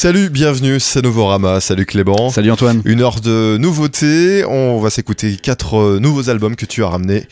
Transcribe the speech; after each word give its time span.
Salut, 0.00 0.30
bienvenue, 0.30 0.78
c'est 0.78 1.02
Novorama. 1.02 1.60
Salut 1.60 1.84
Clément. 1.84 2.30
Salut 2.30 2.52
Antoine. 2.52 2.82
Une 2.84 3.00
heure 3.00 3.20
de 3.20 3.56
nouveautés. 3.58 4.44
On 4.44 4.78
va 4.78 4.90
s'écouter 4.90 5.34
quatre 5.34 5.74
euh, 5.76 5.98
nouveaux 5.98 6.30
albums 6.30 6.54
que 6.54 6.66
tu 6.66 6.84
as 6.84 6.88
ramenés 6.88 7.24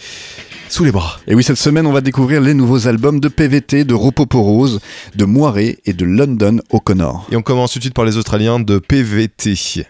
sous 0.69 0.83
les 0.83 0.91
bras. 0.91 1.21
Et 1.29 1.37
oui, 1.37 1.45
cette 1.45 1.59
semaine, 1.59 1.87
on 1.87 1.93
va 1.93 2.01
découvrir 2.01 2.41
les 2.41 2.55
nouveaux 2.55 2.89
albums 2.89 3.21
de 3.21 3.29
PVT, 3.29 3.85
de 3.85 3.95
Ropoporose, 3.95 4.81
de 5.15 5.25
Moiré 5.25 5.79
et 5.87 5.93
de 5.93 6.05
London 6.05 6.59
O'Connor. 6.71 7.29
Et 7.31 7.37
on 7.37 7.43
commence 7.43 7.73
tout 7.73 7.79
de 7.79 7.85
suite 7.85 7.95
par 7.95 8.05
les 8.05 8.17
Australiens 8.17 8.59
de 8.59 8.81
PVT. 8.81 9.87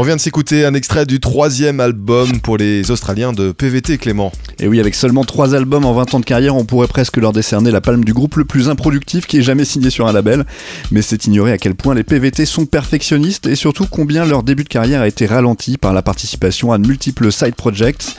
On 0.00 0.02
vient 0.02 0.16
de 0.16 0.20
s'écouter 0.22 0.64
un 0.64 0.72
extrait 0.72 1.04
du 1.04 1.20
troisième 1.20 1.78
album 1.78 2.40
pour 2.40 2.56
les 2.56 2.90
Australiens 2.90 3.34
de 3.34 3.52
PVT 3.52 3.98
Clément. 3.98 4.32
Et 4.58 4.66
oui, 4.66 4.80
avec 4.80 4.94
seulement 4.94 5.24
trois 5.24 5.54
albums 5.54 5.84
en 5.84 5.92
20 5.92 6.14
ans 6.14 6.20
de 6.20 6.24
carrière, 6.24 6.56
on 6.56 6.64
pourrait 6.64 6.86
presque 6.86 7.18
leur 7.18 7.34
décerner 7.34 7.70
la 7.70 7.82
palme 7.82 8.02
du 8.02 8.14
groupe 8.14 8.36
le 8.36 8.46
plus 8.46 8.70
improductif 8.70 9.26
qui 9.26 9.36
ait 9.36 9.42
jamais 9.42 9.66
signé 9.66 9.90
sur 9.90 10.08
un 10.08 10.12
label. 10.14 10.46
Mais 10.90 11.02
c'est 11.02 11.26
ignorer 11.26 11.52
à 11.52 11.58
quel 11.58 11.74
point 11.74 11.94
les 11.94 12.02
PVT 12.02 12.46
sont 12.46 12.64
perfectionnistes 12.64 13.46
et 13.46 13.56
surtout 13.56 13.86
combien 13.90 14.24
leur 14.24 14.42
début 14.42 14.64
de 14.64 14.70
carrière 14.70 15.02
a 15.02 15.06
été 15.06 15.26
ralenti 15.26 15.76
par 15.76 15.92
la 15.92 16.00
participation 16.00 16.72
à 16.72 16.78
de 16.78 16.86
multiples 16.86 17.30
side 17.30 17.54
projects. 17.54 18.16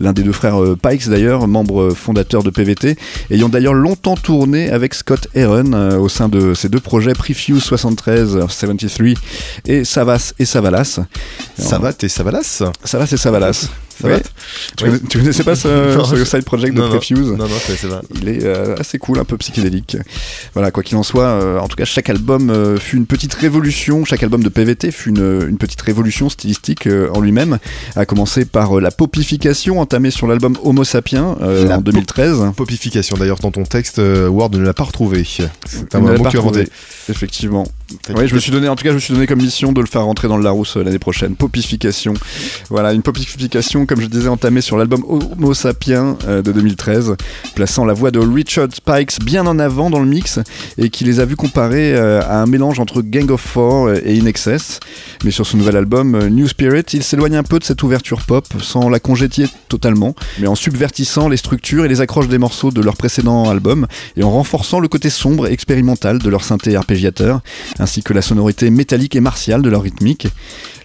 L'un 0.00 0.12
des 0.12 0.24
deux 0.24 0.32
frères 0.32 0.62
euh, 0.62 0.76
Pikes 0.76 1.08
d'ailleurs, 1.08 1.48
membre 1.48 1.94
fondateur 1.94 2.42
de 2.42 2.50
PVT, 2.50 2.96
ayant 3.30 3.48
d'ailleurs 3.48 3.74
longtemps 3.74 4.16
tourné 4.16 4.68
avec 4.68 4.92
Scott 4.92 5.28
Aaron 5.34 5.72
euh, 5.72 5.96
au 5.96 6.10
sein 6.10 6.28
de 6.28 6.52
ces 6.52 6.68
deux 6.68 6.80
projets 6.80 7.14
Prefuse 7.14 7.62
73, 7.62 8.40
73 8.48 9.14
et 9.66 9.84
Savas 9.84 10.34
et 10.38 10.44
Savalas. 10.44 11.00
Savat 11.58 12.04
et 12.04 12.08
Savalas 12.08 12.62
Savas 12.84 13.12
et 13.12 13.16
Savalas. 13.16 13.68
Ça 14.02 14.08
Ouais. 14.08 14.14
va 14.14 14.20
Tu, 14.76 14.84
Oui. 14.84 14.90
connais- 14.90 15.00
tu 15.08 15.18
connaissais 15.18 15.44
pas 15.44 15.54
ce, 15.54 15.68
Non, 15.96 16.04
ce 16.04 16.16
je- 16.16 16.24
side 16.24 16.42
project 16.44 16.74
de 16.74 16.80
Non. 16.80 16.88
Prefuse 16.88 17.18
Non, 17.28 17.36
non, 17.36 17.46
je 17.46 17.66
connaissais 17.66 17.86
pas. 17.88 18.02
Il 18.20 18.28
est 18.28 18.44
euh, 18.44 18.74
assez 18.78 18.98
cool, 18.98 19.18
un 19.20 19.24
peu 19.24 19.36
psychédélique. 19.38 19.96
Voilà, 20.54 20.70
quoi 20.72 20.82
qu'il 20.82 20.96
en 20.96 21.02
soit, 21.02 21.24
euh, 21.24 21.58
en 21.60 21.68
tout 21.68 21.76
cas, 21.76 21.84
chaque 21.84 22.10
album 22.10 22.50
euh, 22.50 22.76
fut 22.78 22.96
une 22.96 23.06
petite 23.06 23.32
révolution. 23.34 24.04
Chaque 24.04 24.22
album 24.22 24.42
de 24.42 24.48
PVT 24.48 24.90
fut 24.90 25.10
une, 25.10 25.46
une 25.48 25.56
petite 25.56 25.80
révolution 25.80 26.28
stylistique 26.28 26.88
en 27.14 27.20
lui-même. 27.20 27.58
À 27.96 28.04
commencer 28.06 28.44
par 28.44 28.80
la 28.80 28.90
popification 28.90 29.78
entamée 29.80 30.10
sur 30.10 30.26
l'album 30.26 30.56
Homo 30.64 30.82
Sapiens 30.84 31.36
en 31.40 31.80
2013. 31.80 32.38
Popification, 32.56 33.16
d'ailleurs, 33.16 33.38
dans 33.38 33.50
ton 33.52 33.62
texte, 33.64 34.00
Ward 34.28 34.54
ne 34.56 34.62
l'a 34.64 34.74
pas 34.74 34.84
retrouvé. 34.84 35.24
C'est 35.24 35.94
un 35.94 36.00
mot 36.00 36.08
que 36.08 36.28
tu 36.28 36.36
as 36.36 36.40
inventé. 36.40 36.68
Effectivement. 37.08 37.64
Dit- 37.90 38.26
je 38.26 38.34
me 38.34 38.40
suis 38.40 38.50
donné, 38.52 38.68
en 38.68 38.74
tout 38.76 38.84
cas, 38.84 38.90
je 38.90 38.94
me 38.94 39.00
suis 39.00 39.12
donné 39.14 39.26
comme 39.26 39.40
mission 39.40 39.72
de 39.72 39.80
le 39.80 39.86
faire 39.86 40.02
rentrer 40.04 40.26
dans 40.26 40.36
le 40.38 40.42
Larousse 40.44 40.76
l'année 40.76 40.98
prochaine. 40.98 41.34
Popification. 41.36 42.14
Voilà, 42.70 42.92
une 42.92 43.02
popification, 43.02 43.86
comme 43.92 44.00
je 44.00 44.06
disais, 44.06 44.28
entamée 44.28 44.62
sur 44.62 44.78
l'album 44.78 45.04
Homo 45.06 45.52
Sapiens 45.52 46.16
euh, 46.26 46.40
de 46.40 46.50
2013, 46.50 47.14
plaçant 47.54 47.84
la 47.84 47.92
voix 47.92 48.10
de 48.10 48.20
Richard 48.20 48.68
Spikes 48.72 49.22
bien 49.22 49.46
en 49.46 49.58
avant 49.58 49.90
dans 49.90 50.00
le 50.00 50.06
mix 50.06 50.38
et 50.78 50.88
qui 50.88 51.04
les 51.04 51.20
a 51.20 51.26
vus 51.26 51.36
comparer 51.36 51.94
euh, 51.94 52.22
à 52.22 52.40
un 52.40 52.46
mélange 52.46 52.80
entre 52.80 53.02
Gang 53.02 53.30
of 53.30 53.42
Four 53.42 53.88
euh, 53.88 54.00
et 54.02 54.18
In 54.18 54.24
Excess. 54.24 54.80
Mais 55.24 55.30
sur 55.30 55.46
ce 55.46 55.58
nouvel 55.58 55.76
album, 55.76 56.26
New 56.28 56.48
Spirit, 56.48 56.84
il 56.94 57.02
s'éloigne 57.02 57.36
un 57.36 57.42
peu 57.42 57.58
de 57.58 57.64
cette 57.64 57.82
ouverture 57.82 58.22
pop 58.22 58.46
sans 58.62 58.88
la 58.88 58.98
congétier 58.98 59.46
totalement, 59.68 60.14
mais 60.38 60.46
en 60.46 60.54
subvertissant 60.54 61.28
les 61.28 61.36
structures 61.36 61.84
et 61.84 61.88
les 61.88 62.00
accroches 62.00 62.28
des 62.28 62.38
morceaux 62.38 62.70
de 62.70 62.80
leur 62.80 62.96
précédent 62.96 63.50
album 63.50 63.86
et 64.16 64.22
en 64.22 64.30
renforçant 64.30 64.80
le 64.80 64.88
côté 64.88 65.10
sombre 65.10 65.48
et 65.48 65.52
expérimental 65.52 66.18
de 66.18 66.30
leur 66.30 66.44
synthé 66.44 66.76
arpégiateur, 66.76 67.42
ainsi 67.78 68.02
que 68.02 68.14
la 68.14 68.22
sonorité 68.22 68.70
métallique 68.70 69.16
et 69.16 69.20
martiale 69.20 69.60
de 69.60 69.68
leur 69.68 69.82
rythmique. 69.82 70.28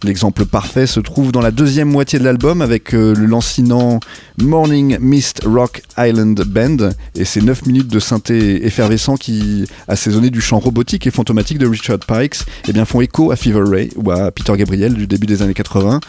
L'exemple 0.03 0.45
parfait 0.45 0.87
se 0.87 0.99
trouve 0.99 1.31
dans 1.31 1.41
la 1.41 1.51
deuxième 1.51 1.89
moitié 1.89 2.19
de 2.19 2.23
l'album 2.23 2.61
avec 2.61 2.93
euh, 2.93 3.15
le 3.15 3.25
lancinant 3.25 3.99
Morning 4.37 4.97
Mist 4.99 5.41
Rock 5.45 5.81
Island 5.97 6.39
Band 6.45 6.89
et 7.15 7.25
ses 7.25 7.41
9 7.41 7.65
minutes 7.65 7.87
de 7.87 7.99
synthé 7.99 8.65
effervescent 8.65 9.15
qui, 9.17 9.65
assaisonné 9.87 10.29
du 10.29 10.41
chant 10.41 10.59
robotique 10.59 11.07
et 11.07 11.11
fantomatique 11.11 11.57
de 11.57 11.67
Richard 11.67 11.99
Pikes, 11.99 12.37
eh 12.67 12.73
bien, 12.73 12.85
font 12.85 13.01
écho 13.01 13.31
à 13.31 13.35
Fever 13.35 13.63
Ray 13.65 13.89
ou 13.95 14.11
à 14.11 14.31
Peter 14.31 14.53
Gabriel 14.55 14.93
du 14.93 15.07
début 15.07 15.25
des 15.25 15.41
années 15.41 15.53
80. 15.53 15.99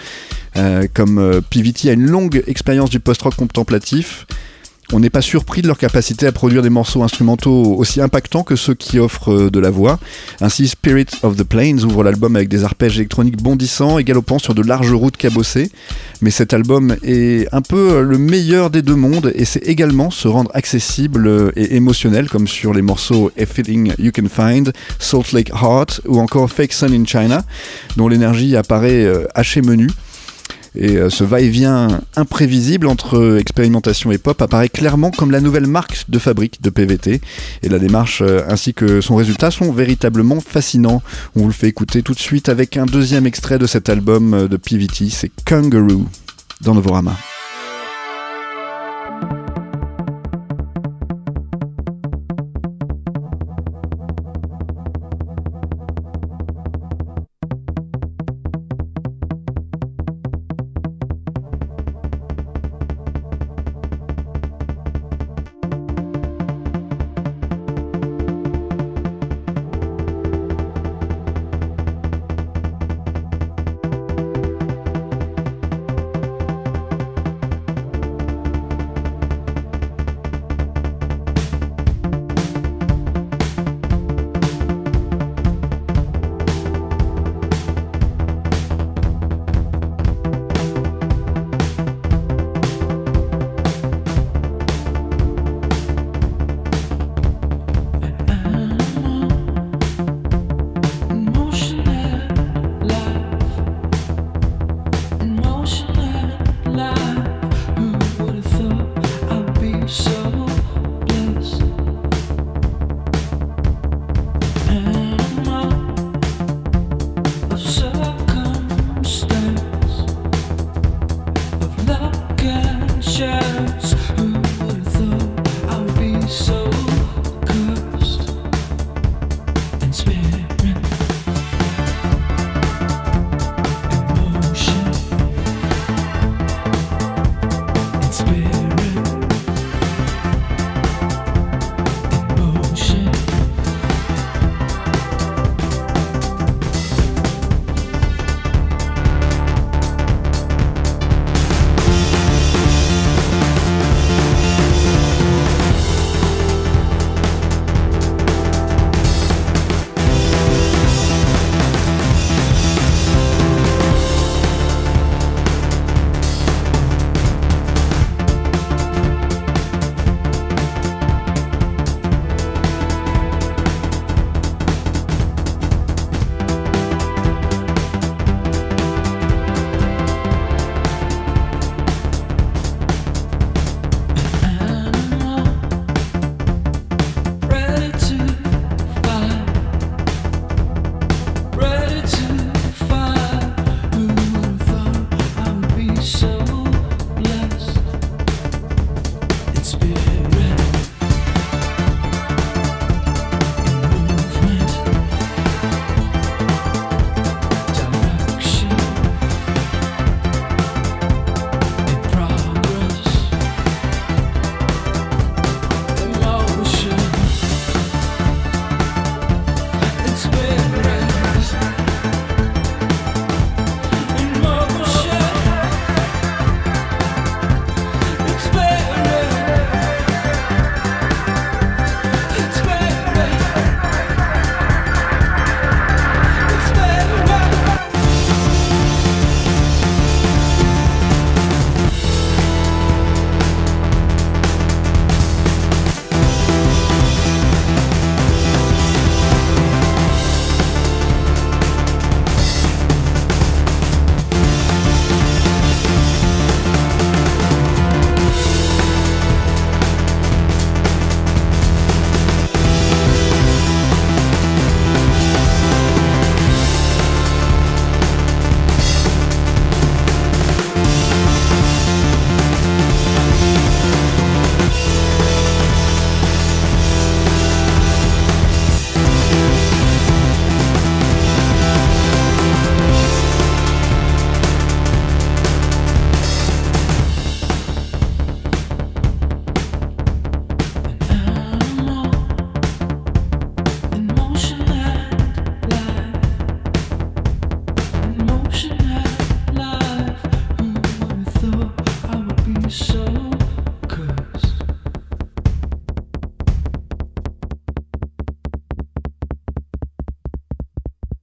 Euh, 0.57 0.87
comme 0.93 1.19
euh, 1.19 1.41
PVT 1.41 1.91
a 1.91 1.93
une 1.93 2.07
longue 2.07 2.43
expérience 2.47 2.91
du 2.91 3.01
post-rock 3.01 3.37
contemplatif, 3.37 4.27
on 4.93 5.01
n'est 5.01 5.11
pas 5.11 5.21
surpris 5.21 5.61
de 5.63 5.67
leur 5.67 5.79
capacité 5.79 6.27
à 6.27 6.33
produire 6.33 6.63
des 6.63 6.71
morceaux 6.71 7.03
instrumentaux 7.03 7.75
aussi 7.77 8.01
impactants 8.01 8.43
que 8.43 8.57
ceux 8.57 8.75
qui 8.75 8.99
offrent 8.99 9.33
euh, 9.33 9.51
de 9.51 9.61
la 9.61 9.71
voix. 9.71 9.99
Ainsi, 10.41 10.69
Spirit 10.69 11.07
of 11.23 11.37
the 11.37 11.45
Plains 11.45 11.79
ouvre 11.85 12.03
l'album 12.03 12.37
avec 12.37 12.49
des 12.49 12.65
arpèges 12.65 12.97
électroniques 12.97 13.43
bondissants 13.43 13.99
et 13.99 14.05
galopant 14.05 14.39
sur 14.39 14.55
de 14.55 14.63
larges 14.63 14.93
routes 14.93 15.17
cabossées. 15.17 15.71
Mais 16.23 16.31
cet 16.31 16.55
album 16.55 16.97
est 17.03 17.53
un 17.53 17.61
peu 17.61 17.97
euh, 17.97 18.03
le 18.03 18.19
meilleur 18.19 18.71
des 18.71 18.83
deux 18.83 18.95
mondes 18.95 19.33
et 19.35 19.45
c'est 19.45 19.67
également 19.67 20.11
se 20.11 20.27
rendre 20.27 20.51
accessible 20.55 21.27
euh, 21.27 21.53
et 21.57 21.77
émotionnel 21.77 22.29
comme 22.29 22.49
sur 22.49 22.73
les 22.73 22.83
morceaux 22.83 23.31
Feeling 23.37 23.93
You 23.99 24.11
Can 24.15 24.29
Find, 24.29 24.73
Salt 24.99 25.33
Lake 25.33 25.51
Heart 25.51 26.01
ou 26.07 26.19
encore 26.19 26.51
Fake 26.51 26.73
Sun 26.73 26.93
in 26.93 27.05
China, 27.05 27.45
dont 27.97 28.09
l'énergie 28.09 28.57
apparaît 28.57 29.07
hachée 29.35 29.63
menu. 29.63 29.89
Et 30.75 30.97
euh, 30.97 31.11
ce 31.11 31.25
va-et-vient 31.25 32.01
imprévisible 32.17 32.87
entre 32.87 33.39
expérimentation 33.39 34.13
et 34.13 34.19
pop 34.19 34.41
apparaît 34.41 34.69
clairement 34.69 35.11
comme 35.11 35.31
la 35.31 35.41
nouvelle 35.41 35.67
marque 35.67 36.05
de 36.09 36.19
fabrique 36.19 36.63
de 36.63 36.71
PVT. 36.71 37.21
Et 37.63 37.69
la 37.69 37.79
démarche 37.79 38.23
euh, 38.23 38.43
ainsi 38.49 38.75
que 38.75 39.01
son 39.01 39.17
résultat 39.17 39.51
sont 39.51 39.73
véritablement 39.73 40.41
fascinants. 40.41 41.03
On 41.37 41.41
vous 41.41 41.47
le 41.47 41.53
fait 41.53 41.69
écouter 41.69 42.03
tout 42.03 42.15
de 42.15 42.19
suite 42.19 42.49
avec 42.49 42.77
un 42.77 42.87
deuxième 42.87 43.27
extrait 43.27 43.59
de 43.59 43.67
cet 43.67 43.89
album 43.89 44.35
euh, 44.35 44.49
de 44.49 44.57
PVT, 44.57 45.09
c'est 45.11 45.31
Kangaroo 45.45 46.07
dans 46.61 46.75
Novorama. 46.75 47.17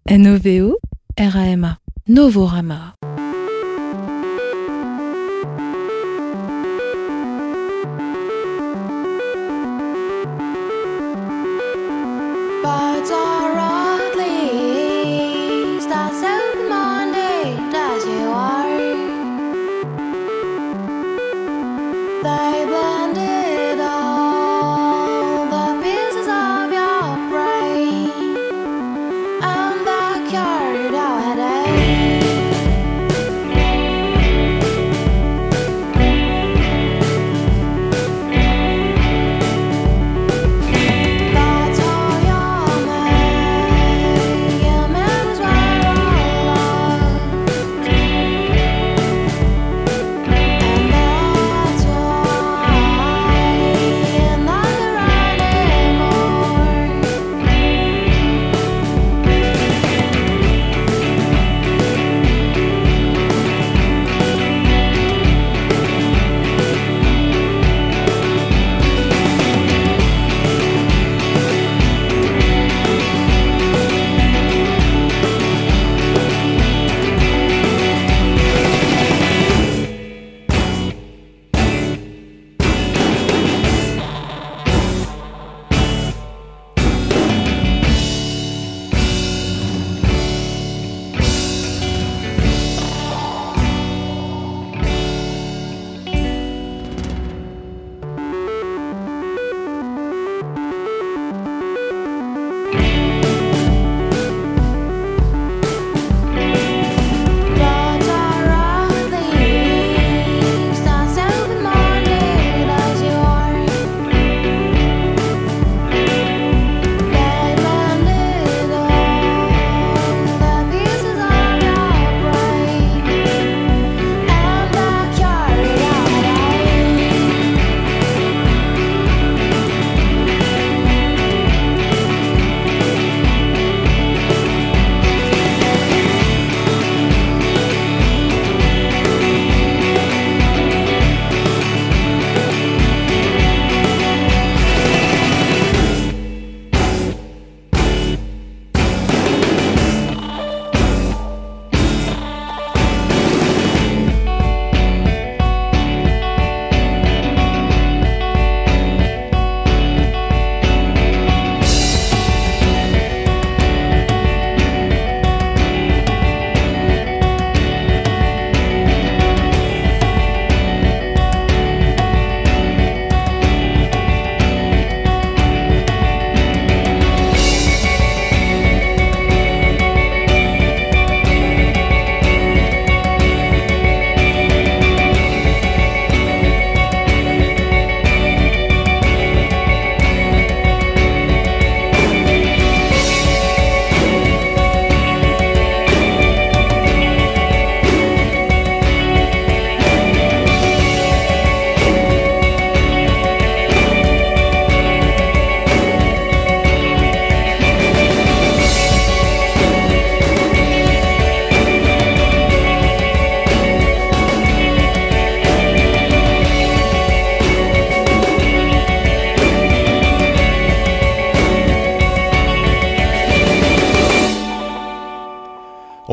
N-O-V-O, 0.08 0.78
R-A-M-A. 1.18 1.80
Novorama. 2.08 3.05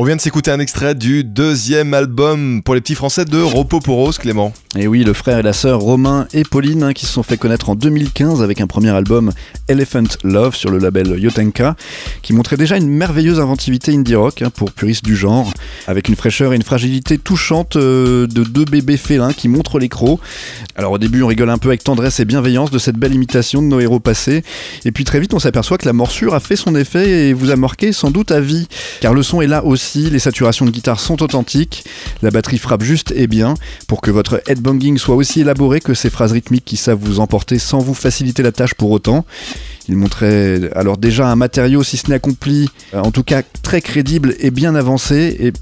On 0.03 0.05
vient 0.05 0.17
de 0.17 0.21
s'écouter 0.21 0.51
un 0.51 0.59
extrait 0.59 0.95
du 0.95 1.23
deuxième 1.23 1.93
album 1.93 2.61
pour 2.61 2.75
les 2.75 2.81
petits 2.81 2.93
français 2.93 3.23
de 3.23 3.41
Ropoporos, 3.41 4.11
Clément. 4.19 4.51
Et 4.75 4.87
oui, 4.87 5.05
le 5.05 5.13
frère 5.13 5.37
et 5.37 5.43
la 5.43 5.53
sœur 5.53 5.79
Romain 5.79 6.27
et 6.33 6.43
Pauline 6.43 6.83
hein, 6.83 6.93
qui 6.93 7.05
se 7.05 7.13
sont 7.13 7.21
fait 7.21 7.37
connaître 7.37 7.69
en 7.69 7.75
2015 7.75 8.41
avec 8.41 8.59
un 8.59 8.65
premier 8.65 8.89
album 8.89 9.31
Elephant 9.69 10.03
Love 10.23 10.55
sur 10.55 10.71
le 10.71 10.79
label 10.79 11.19
Yotenka 11.19 11.75
qui 12.23 12.33
montrait 12.33 12.57
déjà 12.57 12.75
une 12.75 12.89
merveilleuse 12.89 13.39
inventivité 13.39 13.93
indie 13.93 14.15
rock 14.15 14.41
hein, 14.41 14.49
pour 14.49 14.71
puristes 14.71 15.05
du 15.05 15.15
genre 15.15 15.53
avec 15.85 16.09
une 16.09 16.15
fraîcheur 16.15 16.53
et 16.53 16.55
une 16.55 16.63
fragilité 16.63 17.19
touchante 17.19 17.75
euh, 17.75 18.25
de 18.25 18.43
deux 18.43 18.65
bébés 18.65 18.97
félins 18.97 19.31
qui 19.31 19.47
montrent 19.47 19.77
les 19.77 19.89
crocs. 19.89 20.19
Alors 20.75 20.93
au 20.93 20.97
début 20.97 21.21
on 21.21 21.27
rigole 21.27 21.51
un 21.51 21.59
peu 21.59 21.69
avec 21.69 21.83
tendresse 21.83 22.19
et 22.19 22.25
bienveillance 22.25 22.71
de 22.71 22.79
cette 22.79 22.97
belle 22.97 23.13
imitation 23.13 23.61
de 23.61 23.67
nos 23.67 23.79
héros 23.79 23.99
passés 23.99 24.43
et 24.85 24.91
puis 24.91 25.03
très 25.03 25.19
vite 25.19 25.35
on 25.35 25.39
s'aperçoit 25.39 25.77
que 25.77 25.85
la 25.85 25.93
morsure 25.93 26.33
a 26.33 26.39
fait 26.39 26.55
son 26.55 26.75
effet 26.75 27.29
et 27.29 27.33
vous 27.33 27.51
a 27.51 27.55
marqué 27.55 27.93
sans 27.93 28.09
doute 28.09 28.31
à 28.31 28.39
vie 28.39 28.67
car 29.01 29.13
le 29.13 29.21
son 29.21 29.39
est 29.39 29.47
là 29.47 29.63
aussi, 29.63 29.92
les 29.95 30.19
saturations 30.19 30.65
de 30.65 30.71
guitare 30.71 30.99
sont 30.99 31.21
authentiques, 31.21 31.85
la 32.21 32.31
batterie 32.31 32.57
frappe 32.57 32.83
juste 32.83 33.13
et 33.15 33.27
bien 33.27 33.55
pour 33.87 34.01
que 34.01 34.11
votre 34.11 34.41
headbanging 34.47 34.97
soit 34.97 35.15
aussi 35.15 35.41
élaboré 35.41 35.79
que 35.79 35.93
ces 35.93 36.09
phrases 36.09 36.31
rythmiques 36.31 36.65
qui 36.65 36.77
savent 36.77 36.99
vous 36.99 37.19
emporter 37.19 37.59
sans 37.59 37.79
vous 37.79 37.93
faciliter 37.93 38.43
la 38.43 38.51
tâche 38.51 38.73
pour 38.73 38.91
autant. 38.91 39.25
Il 39.89 39.97
montrait 39.97 40.69
alors 40.75 40.97
déjà 40.97 41.27
un 41.27 41.35
matériau, 41.35 41.83
si 41.83 41.97
ce 41.97 42.09
n'est 42.09 42.15
accompli, 42.15 42.69
euh, 42.93 43.01
en 43.01 43.11
tout 43.11 43.23
cas 43.23 43.41
très 43.61 43.81
crédible 43.81 44.35
et 44.39 44.51
bien 44.51 44.75
avancé. 44.75 45.35
Et 45.39 45.53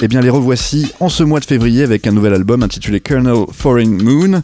eh 0.00 0.06
bien, 0.06 0.20
les 0.20 0.30
revoici 0.30 0.92
en 1.00 1.08
ce 1.08 1.24
mois 1.24 1.40
de 1.40 1.44
février 1.44 1.82
avec 1.82 2.06
un 2.06 2.12
nouvel 2.12 2.32
album 2.32 2.62
intitulé 2.62 3.00
Colonel 3.00 3.46
Foreign 3.52 4.00
Moon, 4.00 4.42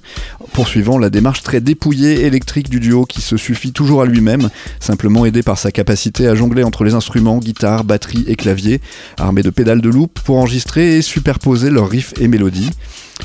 poursuivant 0.52 0.99
la 0.99 1.11
démarche 1.11 1.42
très 1.42 1.61
dépouillée 1.61 2.25
électrique 2.25 2.68
du 2.68 2.80
duo 2.80 3.04
qui 3.04 3.20
se 3.20 3.37
suffit 3.37 3.73
toujours 3.73 4.02
à 4.02 4.06
lui-même, 4.06 4.50
simplement 4.80 5.25
aidé 5.26 5.42
par 5.42 5.58
sa 5.58 5.70
capacité 5.70 6.26
à 6.26 6.34
jongler 6.34 6.64
entre 6.64 6.82
les 6.82 6.94
instruments, 6.94 7.38
guitare, 7.38 7.84
batterie 7.84 8.25
et 8.26 8.34
clavier, 8.34 8.80
armé 9.16 9.42
de 9.42 9.50
pédales 9.50 9.80
de 9.80 9.88
loop 9.88 10.18
pour 10.25 10.38
enregistrer 10.38 10.96
et 10.96 11.02
superposer 11.02 11.70
leurs 11.70 11.88
riffs 11.88 12.14
et 12.20 12.26
mélodies. 12.26 12.70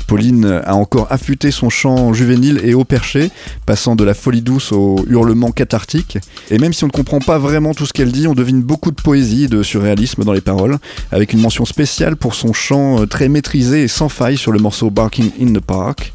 Pauline 0.06 0.60
a 0.64 0.74
encore 0.74 1.06
affûté 1.10 1.50
son 1.50 1.70
chant 1.70 2.12
juvénile 2.12 2.60
et 2.64 2.74
haut 2.74 2.84
perché, 2.84 3.30
passant 3.66 3.96
de 3.96 4.04
la 4.04 4.14
folie 4.14 4.42
douce 4.42 4.72
au 4.72 5.04
hurlement 5.08 5.50
cathartique. 5.50 6.18
Et 6.50 6.58
même 6.58 6.72
si 6.72 6.84
on 6.84 6.88
ne 6.88 6.92
comprend 6.92 7.18
pas 7.18 7.38
vraiment 7.38 7.74
tout 7.74 7.86
ce 7.86 7.92
qu'elle 7.92 8.12
dit, 8.12 8.26
on 8.26 8.34
devine 8.34 8.62
beaucoup 8.62 8.90
de 8.90 9.00
poésie 9.00 9.44
et 9.44 9.48
de 9.48 9.62
surréalisme 9.62 10.24
dans 10.24 10.32
les 10.32 10.40
paroles, 10.40 10.78
avec 11.12 11.32
une 11.32 11.40
mention 11.40 11.64
spéciale 11.64 12.16
pour 12.16 12.34
son 12.34 12.52
chant 12.52 13.02
euh, 13.02 13.06
très 13.06 13.28
maîtrisé 13.28 13.82
et 13.82 13.88
sans 13.88 14.08
faille 14.08 14.36
sur 14.36 14.52
le 14.52 14.58
morceau 14.58 14.90
Barking 14.90 15.30
in 15.40 15.52
the 15.52 15.60
Park. 15.60 16.12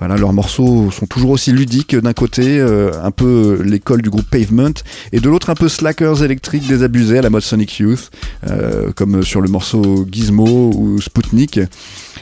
Voilà, 0.00 0.16
leurs 0.16 0.32
morceaux 0.32 0.90
sont 0.90 1.04
toujours 1.04 1.28
aussi 1.28 1.52
ludiques 1.52 1.94
d'un 1.94 2.14
côté, 2.14 2.58
euh, 2.58 2.90
un 3.04 3.10
peu 3.10 3.60
l'école 3.62 4.00
du 4.00 4.08
groupe 4.08 4.24
Pavement, 4.30 4.72
et 5.12 5.20
de 5.20 5.28
l'autre 5.28 5.50
un 5.50 5.54
peu 5.54 5.68
slackers 5.68 6.24
électriques 6.24 6.66
désabusés 6.66 7.18
à 7.18 7.22
la 7.22 7.28
mode 7.28 7.42
Sonic 7.42 7.78
Youth, 7.78 8.10
euh, 8.48 8.92
comme 8.96 9.22
sur 9.22 9.42
le 9.42 9.50
morceau 9.50 10.06
Gizmo 10.10 10.72
ou 10.74 10.98
Sputnik. 11.02 11.60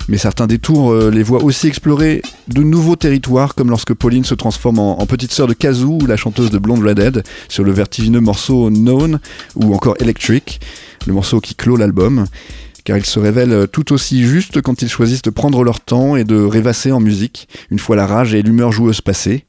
Mais 0.08 0.18
certains 0.18 0.48
détours 0.48 0.90
euh, 0.90 1.12
les 1.12 1.22
voient 1.22 1.44
aussi 1.44 1.68
explorer 1.68 2.20
de 2.48 2.64
nouveaux 2.64 2.96
territoires, 2.96 3.54
comme 3.54 3.70
lorsque 3.70 3.94
Pauline 3.94 4.24
se 4.24 4.34
transforme 4.34 4.80
en, 4.80 5.00
en 5.00 5.06
petite 5.06 5.30
sœur 5.30 5.46
de 5.46 5.54
Kazoo, 5.54 5.98
la 6.08 6.16
chanteuse 6.16 6.50
de 6.50 6.58
Blonde 6.58 6.84
Redhead, 6.84 7.22
sur 7.48 7.62
le 7.62 7.70
vertigineux 7.70 8.20
morceau 8.20 8.70
Known, 8.70 9.20
ou 9.54 9.72
encore 9.72 9.94
Electric, 10.00 10.60
le 11.06 11.12
morceau 11.12 11.38
qui 11.40 11.54
clôt 11.54 11.76
l'album 11.76 12.26
car 12.88 12.96
ils 12.96 13.04
se 13.04 13.20
révèlent 13.20 13.68
tout 13.70 13.92
aussi 13.92 14.24
justes 14.24 14.62
quand 14.62 14.80
ils 14.80 14.88
choisissent 14.88 15.20
de 15.20 15.28
prendre 15.28 15.62
leur 15.62 15.80
temps 15.80 16.16
et 16.16 16.24
de 16.24 16.42
rêvasser 16.42 16.90
en 16.90 17.00
musique, 17.00 17.46
une 17.70 17.78
fois 17.78 17.96
la 17.96 18.06
rage 18.06 18.34
et 18.34 18.40
l'humeur 18.40 18.72
joueuse 18.72 19.02
passées. 19.02 19.44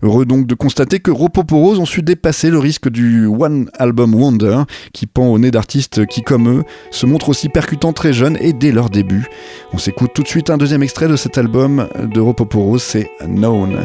Heureux 0.00 0.24
donc 0.24 0.46
de 0.46 0.54
constater 0.54 1.00
que 1.00 1.10
Ropoporos 1.10 1.80
ont 1.80 1.86
su 1.86 2.02
dépasser 2.02 2.50
le 2.50 2.60
risque 2.60 2.88
du 2.88 3.26
One 3.26 3.68
Album 3.76 4.14
Wonder, 4.14 4.62
qui 4.92 5.08
pend 5.08 5.26
au 5.26 5.40
nez 5.40 5.50
d'artistes 5.50 6.06
qui, 6.06 6.22
comme 6.22 6.60
eux, 6.60 6.62
se 6.92 7.04
montrent 7.04 7.30
aussi 7.30 7.48
percutants 7.48 7.92
très 7.92 8.12
jeunes 8.12 8.38
et 8.40 8.52
dès 8.52 8.70
leur 8.70 8.90
début. 8.90 9.26
On 9.72 9.78
s'écoute 9.78 10.12
tout 10.14 10.22
de 10.22 10.28
suite 10.28 10.48
un 10.48 10.56
deuxième 10.56 10.84
extrait 10.84 11.08
de 11.08 11.16
cet 11.16 11.36
album 11.36 11.88
de 12.00 12.20
Ropoporos, 12.20 12.78
c'est 12.78 13.10
Known. 13.26 13.76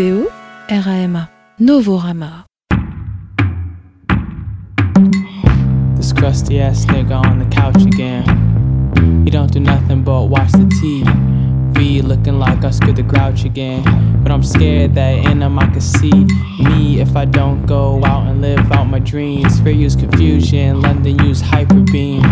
N-O-V-O-R-A-M-A. 0.00 1.28
Novorama. 1.60 2.44
This 5.94 6.14
crusty 6.14 6.58
ass 6.58 6.86
nigga 6.86 7.22
on 7.22 7.38
the 7.40 7.44
couch 7.54 7.82
again. 7.82 8.24
He 9.26 9.30
don't 9.30 9.52
do 9.52 9.60
nothing 9.60 10.02
but 10.02 10.24
watch 10.24 10.52
the 10.52 10.64
TV. 10.80 12.02
Looking 12.02 12.38
like 12.38 12.64
Oscar 12.64 12.92
the 12.92 13.02
Grouch 13.02 13.44
again. 13.44 13.82
But 14.22 14.32
I'm 14.32 14.42
scared 14.42 14.94
that 14.94 15.18
in 15.18 15.42
him 15.42 15.58
I 15.58 15.66
can 15.66 15.82
see 15.82 16.24
me 16.58 17.00
if 17.00 17.14
I 17.14 17.26
don't 17.26 17.66
go 17.66 18.02
out 18.02 18.26
and 18.26 18.40
live 18.40 18.72
out 18.72 18.84
my 18.84 19.00
dreams. 19.00 19.60
Fear 19.60 19.72
use 19.72 19.96
confusion, 19.96 20.80
London 20.80 21.18
use 21.26 21.42
hyperbeam. 21.42 22.22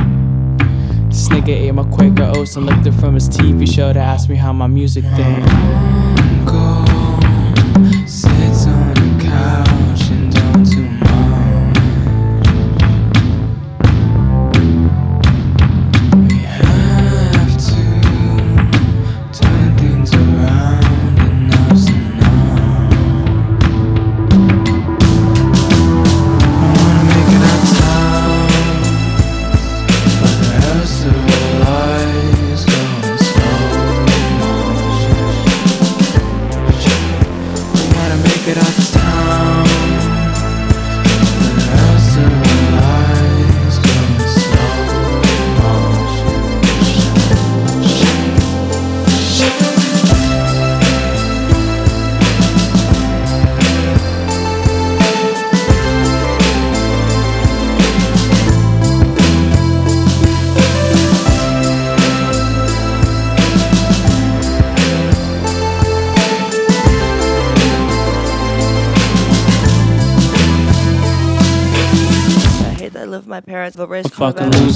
This 1.11 1.29
nigga 1.29 1.51
ate 1.51 1.75
my 1.75 1.85
Quaker 1.85 2.33
oats 2.35 2.57
and 2.57 2.65
looked 2.65 2.87
it 2.87 2.93
from 2.93 3.13
his 3.13 3.29
TV 3.29 3.71
show 3.71 3.93
to 3.93 4.01
ask 4.01 4.31
me 4.31 4.37
how 4.37 4.55
my 4.55 4.69
music 4.69 5.05
thing. 5.05 6.18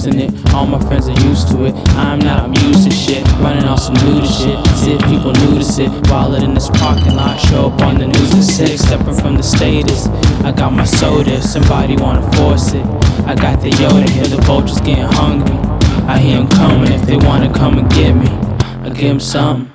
It. 0.07 0.55
All 0.55 0.67
my 0.67 0.81
friends 0.81 1.09
are 1.09 1.21
used 1.29 1.49
to 1.49 1.65
it. 1.65 1.75
I'm 1.97 2.19
not, 2.19 2.45
I'm 2.45 2.55
used 2.69 2.85
to 2.85 2.91
shit. 2.91 3.27
Running 3.39 3.65
off 3.65 3.81
some 3.81 3.95
to 3.95 4.27
shit. 4.27 4.59
See 4.77 4.93
if 4.93 5.03
people 5.07 5.33
notice 5.33 5.79
it. 5.79 5.91
Wallet 6.11 6.43
in 6.43 6.55
this 6.55 6.69
parking 6.71 7.17
lot. 7.17 7.39
Show 7.39 7.69
up 7.69 7.83
on 7.83 7.99
the 7.99 8.07
news 8.07 8.35
at 8.35 8.43
six. 8.43 8.83
Stepping 8.83 9.15
from 9.15 9.37
the 9.37 9.43
status. 9.43 10.07
I 10.45 10.53
got 10.53 10.73
my 10.73 10.85
soda. 10.85 11.35
If 11.35 11.45
somebody 11.45 11.97
wanna 11.97 12.23
force 12.37 12.73
it. 12.73 12.85
I 13.27 13.35
got 13.35 13.61
the 13.61 13.71
Yoda 13.71 14.09
here. 14.09 14.25
The 14.25 14.41
vultures 14.43 14.81
getting 14.81 15.05
hungry. 15.05 15.57
I 16.07 16.19
hear 16.19 16.39
'em 16.39 16.49
coming. 16.49 16.93
If 16.93 17.03
they 17.07 17.17
wanna 17.17 17.53
come 17.53 17.79
and 17.79 17.89
get 17.91 18.15
me, 18.15 18.29
I 18.85 18.91
give 18.91 19.11
'em 19.11 19.21
something. 19.21 19.72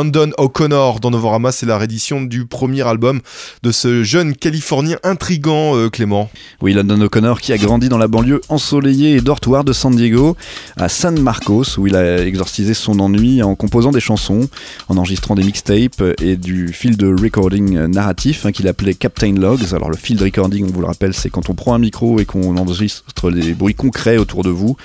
לא 0.00 0.09
London 0.10 0.32
O'Connor 0.38 0.98
dans 0.98 1.12
Novorama, 1.12 1.52
c'est 1.52 1.66
la 1.66 1.78
réédition 1.78 2.20
du 2.20 2.44
premier 2.44 2.82
album 2.82 3.20
de 3.62 3.70
ce 3.70 4.02
jeune 4.02 4.34
Californien 4.34 4.96
intrigant, 5.04 5.76
euh, 5.76 5.88
Clément. 5.88 6.28
Oui, 6.60 6.72
London 6.72 7.00
O'Connor 7.02 7.40
qui 7.40 7.52
a 7.52 7.58
grandi 7.58 7.88
dans 7.88 7.96
la 7.96 8.08
banlieue 8.08 8.40
ensoleillée 8.48 9.14
et 9.14 9.20
dortoir 9.20 9.62
de 9.62 9.72
San 9.72 9.94
Diego, 9.94 10.36
à 10.76 10.88
San 10.88 11.20
Marcos, 11.20 11.78
où 11.78 11.86
il 11.86 11.94
a 11.94 12.26
exorcisé 12.26 12.74
son 12.74 12.98
ennui 12.98 13.40
en 13.40 13.54
composant 13.54 13.92
des 13.92 14.00
chansons, 14.00 14.48
en 14.88 14.96
enregistrant 14.96 15.36
des 15.36 15.44
mixtapes 15.44 16.02
et 16.20 16.34
du 16.34 16.72
field 16.72 17.00
recording 17.00 17.78
narratif 17.86 18.46
hein, 18.46 18.50
qu'il 18.50 18.66
appelait 18.66 18.94
Captain 18.94 19.34
Logs. 19.34 19.74
Alors 19.74 19.90
le 19.90 19.96
field 19.96 20.20
recording, 20.22 20.66
on 20.68 20.72
vous 20.72 20.80
le 20.80 20.88
rappelle, 20.88 21.14
c'est 21.14 21.30
quand 21.30 21.50
on 21.50 21.54
prend 21.54 21.74
un 21.74 21.78
micro 21.78 22.18
et 22.18 22.24
qu'on 22.24 22.56
enregistre 22.56 23.30
des 23.30 23.54
bruits 23.54 23.76
concrets 23.76 24.16
autour 24.16 24.42
de 24.42 24.50
vous. 24.50 24.76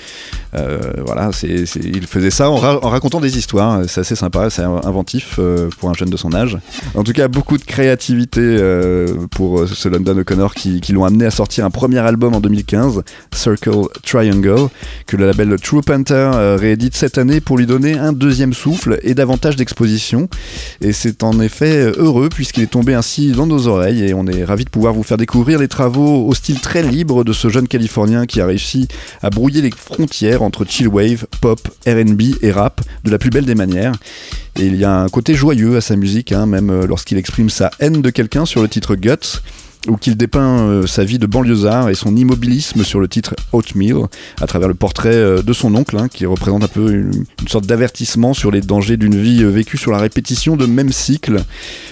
Euh, 0.53 0.93
voilà, 1.03 1.31
il 1.41 2.05
faisait 2.05 2.29
ça 2.29 2.51
en, 2.51 2.57
en 2.63 2.89
racontant 2.89 3.19
des 3.19 3.39
histoires. 3.39 3.81
C'est 3.87 4.01
assez 4.01 4.15
sympa, 4.15 4.51
c'est 4.51 4.61
inventif 4.61 5.14
euh, 5.39 5.69
pour 5.79 5.89
un 5.89 5.93
jeune 5.93 6.09
de 6.09 6.17
son 6.17 6.33
âge. 6.33 6.57
En 6.93 7.03
tout 7.03 7.13
cas, 7.13 7.27
beaucoup 7.27 7.57
de 7.57 7.63
créativité 7.63 8.41
euh, 8.41 9.27
pour 9.31 9.61
euh, 9.61 9.67
ce 9.67 9.89
London 9.89 10.17
O'Connor 10.17 10.53
qui, 10.53 10.81
l'ont 10.91 11.05
amené 11.05 11.25
à 11.25 11.31
sortir 11.31 11.65
un 11.65 11.69
premier 11.69 11.99
album 11.99 12.35
en 12.35 12.39
2015, 12.39 13.01
Circle 13.33 13.87
Triangle, 14.03 14.69
que 15.07 15.17
le 15.17 15.25
label 15.27 15.55
True 15.61 15.81
Panther 15.81 16.55
réédite 16.59 16.95
cette 16.95 17.17
année 17.17 17.41
pour 17.41 17.57
lui 17.57 17.65
donner 17.65 17.97
un 17.97 18.13
deuxième 18.13 18.53
souffle 18.53 18.99
et 19.03 19.13
davantage 19.13 19.55
d'exposition. 19.55 20.29
Et 20.81 20.93
c'est 20.93 21.23
en 21.23 21.39
effet 21.39 21.91
heureux 21.97 22.29
puisqu'il 22.29 22.63
est 22.63 22.71
tombé 22.71 22.93
ainsi 22.93 23.31
dans 23.31 23.47
nos 23.47 23.67
oreilles 23.67 24.03
et 24.03 24.13
on 24.13 24.25
est 24.27 24.43
ravi 24.43 24.63
de 24.63 24.69
pouvoir 24.69 24.93
vous 24.93 25.03
faire 25.03 25.17
découvrir 25.17 25.59
les 25.59 25.67
travaux 25.67 26.25
au 26.25 26.33
style 26.33 26.59
très 26.59 26.83
libre 26.83 27.23
de 27.23 27.33
ce 27.33 27.49
jeune 27.49 27.67
Californien 27.67 28.25
qui 28.25 28.41
a 28.41 28.45
réussi 28.45 28.87
à 29.21 29.29
brouiller 29.29 29.61
les 29.61 29.71
frontières 29.71 30.41
entre 30.41 30.65
chillwave, 30.65 31.25
pop, 31.41 31.59
R&B 31.87 32.21
et 32.41 32.51
rap 32.51 32.81
de 33.03 33.11
la 33.11 33.17
plus 33.17 33.29
belle 33.29 33.45
des 33.45 33.55
manières. 33.55 33.93
Et 34.57 34.65
il 34.67 34.75
y 34.77 34.85
a 34.85 34.93
un 34.93 35.04
côté 35.09 35.33
joyeux 35.33 35.77
à 35.77 35.81
sa 35.81 35.95
musique, 35.95 36.31
hein, 36.31 36.45
même 36.45 36.69
euh, 36.69 36.87
lorsqu'il 36.87 37.17
exprime 37.17 37.49
sa 37.49 37.71
haine 37.79 38.01
de 38.01 38.09
quelqu'un 38.09 38.45
sur 38.45 38.61
le 38.61 38.67
titre 38.67 38.95
Guts. 38.95 39.41
Où 39.87 39.97
qu'il 39.97 40.17
dépeint 40.17 40.59
euh, 40.61 40.87
sa 40.87 41.03
vie 41.03 41.19
de 41.19 41.25
banlieusard 41.25 41.89
et 41.89 41.95
son 41.95 42.15
immobilisme 42.15 42.83
sur 42.83 42.99
le 42.99 43.07
titre 43.07 43.35
Oatmeal, 43.51 44.05
à 44.41 44.47
travers 44.47 44.67
le 44.67 44.73
portrait 44.73 45.13
euh, 45.13 45.41
de 45.41 45.53
son 45.53 45.73
oncle, 45.75 45.97
hein, 45.97 46.07
qui 46.07 46.25
représente 46.25 46.63
un 46.63 46.67
peu 46.67 46.91
une, 46.91 47.25
sorte 47.47 47.65
d'avertissement 47.65 48.33
sur 48.33 48.51
les 48.51 48.61
dangers 48.61 48.97
d'une 48.97 49.15
vie 49.15 49.43
euh, 49.43 49.49
vécue 49.49 49.77
sur 49.77 49.91
la 49.91 49.97
répétition 49.97 50.55
de 50.55 50.65
mêmes 50.65 50.91
cycles. 50.91 51.43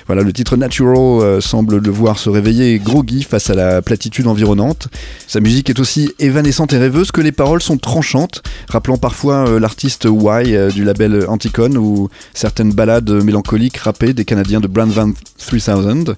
Voilà, 0.08 0.22
le 0.22 0.34
titre 0.34 0.58
Natural 0.58 1.42
semble 1.42 1.78
le 1.78 1.92
voir 1.92 2.20
se 2.20 2.30
réveiller 2.30 2.78
groggy 2.80 3.24
face 3.24 3.50
à 3.50 3.54
la 3.54 3.82
platitude 3.82 4.28
environnante. 4.28 4.90
Sa 5.28 5.40
musique 5.40 5.70
est 5.70 5.80
aussi 5.80 6.12
évanescente 6.20 6.74
et 6.74 6.78
rêveuse 6.78 7.12
que 7.12 7.22
les 7.22 7.32
paroles 7.32 7.62
sont 7.62 7.78
tranchantes, 7.78 8.44
rappelant 8.68 8.98
parfois 8.98 9.60
l'artiste 9.60 10.06
Y 10.06 10.74
du 10.74 10.84
label 10.84 11.26
Anticon 11.30 11.76
ou 11.76 12.10
certaines 12.34 12.74
ballades 12.74 13.10
mélancoliques 13.24 13.78
rappées 13.78 14.14
des 14.14 14.26
Canadiens 14.26 14.60
de 14.60 14.68
Brand 14.68 14.90
Van 14.90 15.12
3000, 15.38 16.16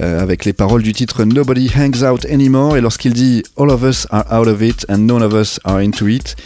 euh, 0.00 0.20
avec 0.20 0.44
les 0.44 0.52
paroles 0.52 0.82
du 0.82 0.92
titre 0.92 1.01
Nobody 1.24 1.70
Hangs 1.74 2.02
Out 2.04 2.24
Anymore. 2.26 2.76
Et 2.76 2.80
lorsqu'il 2.80 3.12
dit 3.12 3.42
All 3.56 3.70
of 3.70 3.82
us 3.82 4.06
are 4.10 4.24
out 4.32 4.48
of 4.48 4.62
it 4.62 4.86
and 4.88 4.98
none 4.98 5.22
of 5.22 5.32
us 5.34 5.58
are 5.64 5.80
into 5.80 6.06
it, 6.08 6.36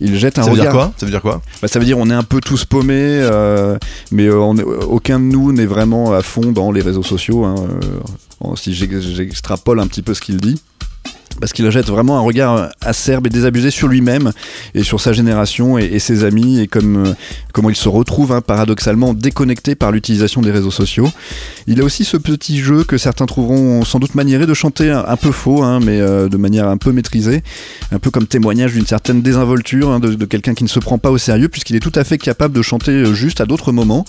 il 0.00 0.16
jette 0.18 0.38
un 0.38 0.42
Ça 0.44 0.50
veut 0.50 0.54
dire 0.56 0.70
regard. 0.70 0.86
quoi? 0.88 0.94
Ça 0.96 1.06
veut 1.06 1.12
dire 1.12 1.22
quoi? 1.22 1.42
Bah, 1.62 1.68
ça 1.68 1.78
veut 1.78 1.84
dire 1.84 1.98
on 1.98 2.08
est 2.10 2.14
un 2.14 2.22
peu 2.22 2.40
tous 2.40 2.64
paumés, 2.64 2.94
euh, 2.98 3.76
mais 4.10 4.26
euh, 4.26 4.38
on 4.40 4.56
est- 4.56 4.62
aucun 4.62 5.18
de 5.20 5.24
nous 5.24 5.52
n'est 5.52 5.66
vraiment 5.66 6.12
à 6.12 6.22
fond 6.22 6.52
dans 6.52 6.70
les 6.72 6.80
réseaux 6.82 7.02
sociaux. 7.02 7.44
hein, 7.44 7.54
euh, 8.44 8.54
si 8.56 8.74
j'ex- 8.74 9.00
j'extrapole 9.00 9.80
un 9.80 9.86
petit 9.86 10.02
peu 10.02 10.12
ce 10.14 10.20
qu'il 10.20 10.36
dit. 10.36 10.60
Parce 11.40 11.52
qu'il 11.52 11.68
jette 11.70 11.86
vraiment 11.86 12.16
un 12.16 12.20
regard 12.20 12.70
acerbe 12.80 13.26
et 13.26 13.30
désabusé 13.30 13.70
sur 13.70 13.88
lui-même 13.88 14.32
et 14.74 14.82
sur 14.82 15.00
sa 15.00 15.12
génération 15.12 15.78
et, 15.78 15.98
ses 15.98 16.24
amis 16.24 16.60
et 16.60 16.66
comme, 16.66 17.06
euh, 17.06 17.12
comment 17.52 17.70
il 17.70 17.76
se 17.76 17.88
retrouve 17.88 18.32
hein, 18.32 18.40
paradoxalement 18.40 19.14
déconnecté 19.14 19.74
par 19.74 19.90
l'utilisation 19.90 20.42
des 20.42 20.50
réseaux 20.50 20.70
sociaux. 20.70 21.10
Il 21.66 21.80
a 21.80 21.84
aussi 21.84 22.04
ce 22.04 22.16
petit 22.16 22.58
jeu 22.58 22.84
que 22.84 22.98
certains 22.98 23.26
trouveront 23.26 23.84
sans 23.84 23.98
doute 23.98 24.14
maniéré 24.14 24.46
de 24.46 24.54
chanter 24.54 24.90
un, 24.90 25.16
peu 25.16 25.32
faux, 25.32 25.62
hein, 25.62 25.80
mais 25.80 26.00
euh, 26.00 26.28
de 26.28 26.36
manière 26.36 26.68
un 26.68 26.76
peu 26.76 26.92
maîtrisée, 26.92 27.42
un 27.90 27.98
peu 27.98 28.10
comme 28.10 28.26
témoignage 28.26 28.72
d'une 28.72 28.86
certaine 28.86 29.22
désinvolture 29.22 29.90
hein, 29.90 30.00
de, 30.00 30.24
quelqu'un 30.24 30.54
qui 30.54 30.64
ne 30.64 30.68
se 30.68 30.78
prend 30.78 30.98
pas 30.98 31.10
au 31.10 31.18
sérieux, 31.18 31.48
puisqu'il 31.48 31.76
est 31.76 31.80
tout 31.80 31.92
à 31.94 32.04
fait 32.04 32.18
capable 32.18 32.54
de 32.54 32.62
chanter 32.62 32.92
euh, 32.92 33.14
juste 33.14 33.40
à 33.40 33.46
d'autres 33.46 33.72
moments. 33.72 34.04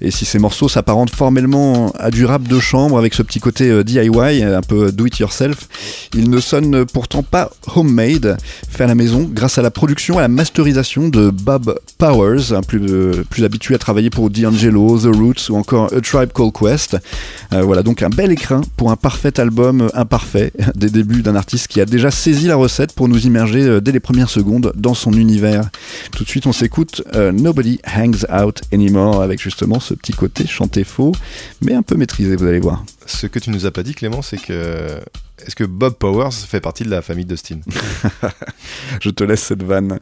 Et 0.00 0.10
si 0.10 0.24
ces 0.24 0.38
morceaux 0.38 0.68
s'apparentent 0.68 1.14
formellement 1.14 1.92
à 1.98 2.10
du 2.10 2.26
rap 2.26 2.42
de 2.42 2.58
chambre 2.58 2.98
avec 2.98 3.14
ce 3.14 3.22
petit 3.22 3.40
côté 3.40 3.82
DIY, 3.82 4.42
un 4.42 4.60
peu 4.60 4.92
do 4.92 5.06
it 5.06 5.18
yourself, 5.18 5.68
ils 6.14 6.28
ne 6.28 6.40
pourtant 6.92 7.22
pas 7.22 7.50
homemade, 7.74 8.36
fait 8.68 8.84
à 8.84 8.86
la 8.86 8.94
maison, 8.94 9.28
grâce 9.30 9.58
à 9.58 9.62
la 9.62 9.70
production 9.70 10.18
et 10.18 10.22
la 10.22 10.28
masterisation 10.28 11.08
de 11.08 11.30
Bob 11.30 11.78
Powers, 11.98 12.60
plus, 12.66 12.80
euh, 12.88 13.24
plus 13.28 13.44
habitué 13.44 13.74
à 13.74 13.78
travailler 13.78 14.10
pour 14.10 14.30
D'Angelo, 14.30 14.98
The 14.98 15.14
Roots 15.14 15.50
ou 15.50 15.56
encore 15.56 15.92
A 15.92 16.00
Tribe 16.00 16.30
Called 16.32 16.52
Quest. 16.52 16.96
Euh, 17.52 17.62
voilà 17.62 17.82
donc 17.82 18.02
un 18.02 18.08
bel 18.08 18.32
écrin 18.32 18.60
pour 18.76 18.90
un 18.90 18.96
parfait 18.96 19.38
album 19.40 19.90
imparfait 19.94 20.52
des 20.74 20.90
débuts 20.90 21.22
d'un 21.22 21.36
artiste 21.36 21.68
qui 21.68 21.80
a 21.80 21.84
déjà 21.84 22.10
saisi 22.10 22.46
la 22.46 22.56
recette 22.56 22.92
pour 22.92 23.08
nous 23.08 23.26
immerger 23.26 23.62
euh, 23.62 23.80
dès 23.80 23.92
les 23.92 24.00
premières 24.00 24.30
secondes 24.30 24.72
dans 24.76 24.94
son 24.94 25.12
univers. 25.12 25.70
Tout 26.12 26.24
de 26.24 26.28
suite 26.28 26.46
on 26.46 26.52
s'écoute 26.52 27.02
Nobody 27.14 27.80
Hangs 27.86 28.24
Out 28.32 28.62
Anymore 28.72 29.22
avec 29.22 29.40
justement 29.40 29.80
ce 29.80 29.94
petit 29.94 30.12
côté 30.12 30.46
chanté 30.46 30.84
faux 30.84 31.12
mais 31.62 31.74
un 31.74 31.82
peu 31.82 31.96
maîtrisé 31.96 32.36
vous 32.36 32.46
allez 32.46 32.60
voir. 32.60 32.84
Ce 33.06 33.26
que 33.26 33.38
tu 33.38 33.50
nous 33.50 33.66
as 33.66 33.70
pas 33.70 33.82
dit, 33.82 33.94
Clément, 33.94 34.22
c'est 34.22 34.38
que. 34.38 35.00
Est-ce 35.44 35.54
que 35.54 35.64
Bob 35.64 35.94
Powers 35.94 36.32
fait 36.32 36.60
partie 36.60 36.84
de 36.84 36.90
la 36.90 37.02
famille 37.02 37.24
d'Austin? 37.24 37.60
Je 39.00 39.10
te 39.10 39.22
laisse 39.22 39.42
cette 39.42 39.62
vanne. 39.62 39.98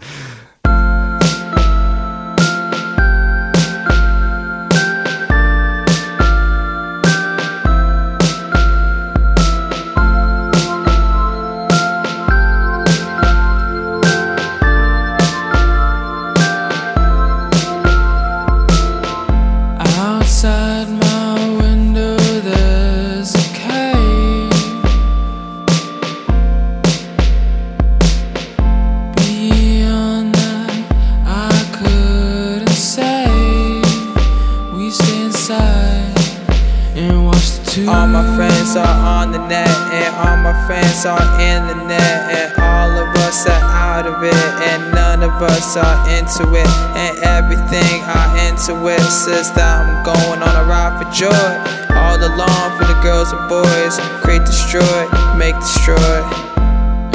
Are 39.44 39.50
on 39.50 39.50
the 39.50 39.54
net, 39.54 39.68
and 39.92 40.14
all 40.16 40.36
my 40.36 40.66
friends 40.66 41.04
are 41.06 41.40
in 41.40 41.66
the 41.66 41.74
net, 41.86 42.30
and 42.30 42.62
all 42.62 42.90
of 42.90 43.14
us 43.16 43.46
are 43.46 43.62
out 43.62 44.06
of 44.06 44.22
it, 44.22 44.34
and 44.34 44.94
none 44.94 45.22
of 45.22 45.42
us 45.42 45.76
are 45.76 46.08
into 46.08 46.54
it, 46.54 46.68
and 46.96 47.18
everything 47.18 48.02
I 48.04 48.48
into 48.48 48.86
it 48.88 49.00
says 49.00 49.52
that 49.52 49.86
I'm 49.86 50.04
going 50.04 50.42
on 50.42 50.56
a 50.56 50.68
ride 50.68 50.98
for 50.98 51.10
joy. 51.12 51.74
All 51.94 52.18
along 52.18 52.78
for 52.78 52.84
the 52.84 52.98
girls 53.02 53.32
and 53.32 53.48
boys, 53.48 53.98
create, 54.22 54.44
destroy, 54.44 55.08
make, 55.36 55.54
destroy. 55.56 56.22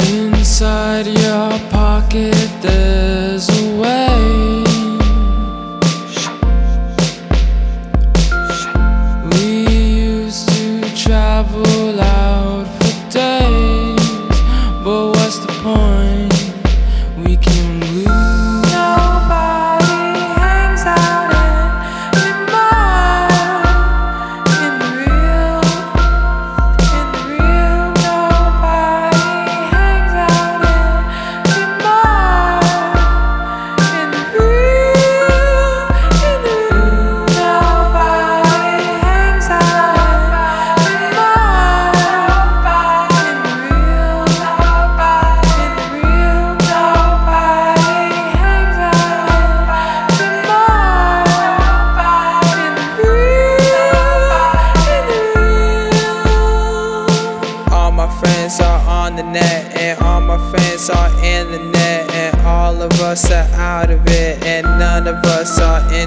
Inside 0.08 1.06
your 1.06 1.58
pocket, 1.70 2.34
there's 2.60 3.48
a 3.48 3.80
way. 3.80 4.09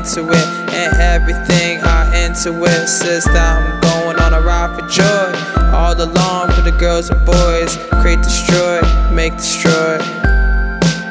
Into 0.04 0.30
it, 0.30 0.74
and 0.74 0.94
everything 1.00 1.80
I 1.82 2.26
into 2.26 2.66
it 2.66 2.88
says 2.88 3.24
that 3.24 3.64
I'm 3.64 3.80
going 3.80 4.20
on 4.20 4.34
a 4.34 4.42
ride 4.42 4.78
for 4.78 4.86
joy. 4.88 5.32
All 5.72 5.96
along 5.96 6.52
for 6.52 6.62
the 6.62 6.76
girls 6.78 7.10
and 7.10 7.26
boys, 7.26 7.78
create, 8.02 8.22
destroy, 8.22 8.82
make, 9.14 9.38
destroy. 9.38 9.98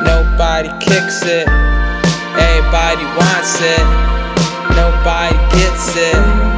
Nobody 0.04 0.68
kicks 0.78 1.22
it, 1.24 1.48
everybody 2.36 3.04
wants 3.16 3.60
it, 3.62 3.84
nobody 4.76 5.36
gets 5.56 5.96
it. 5.96 6.51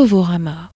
Novorama. 0.00 0.69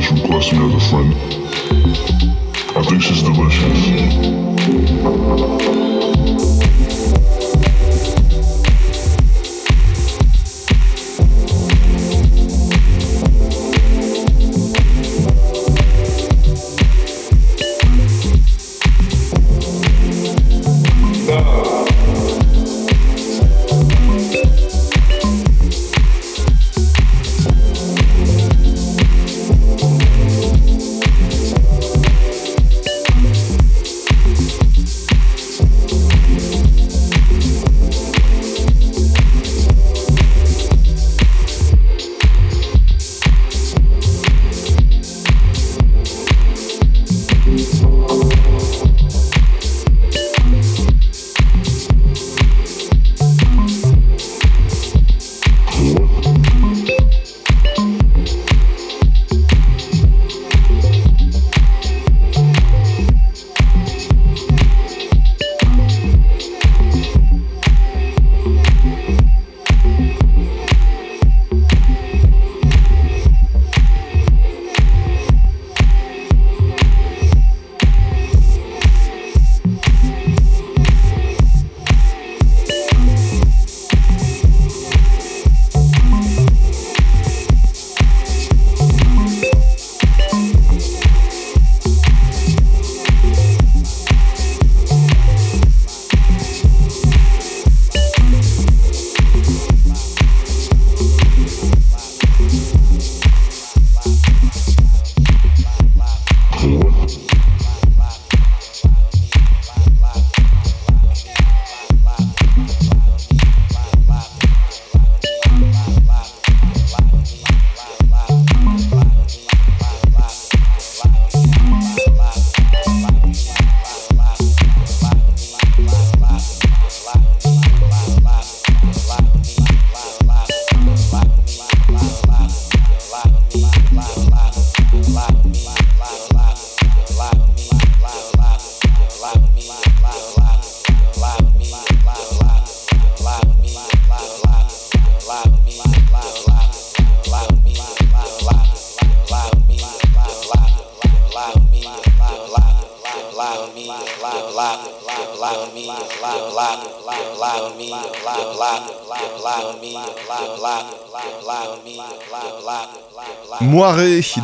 Bitch 0.00 0.22
requests 0.22 0.52
me 0.52 0.66
as 0.66 0.74
a 0.74 0.90
friend. 0.90 1.14
I 2.76 2.82
think 2.82 3.02
she's 3.02 3.22
delicious. 3.22 4.29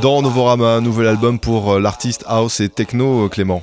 Dans 0.01 0.23
Novorama, 0.23 0.81
nouvel 0.81 1.07
album 1.07 1.39
pour 1.39 1.75
euh, 1.75 1.81
l'artiste 1.81 2.25
house 2.27 2.61
et 2.61 2.71
techno 2.71 3.27
euh, 3.27 3.29
Clément. 3.29 3.61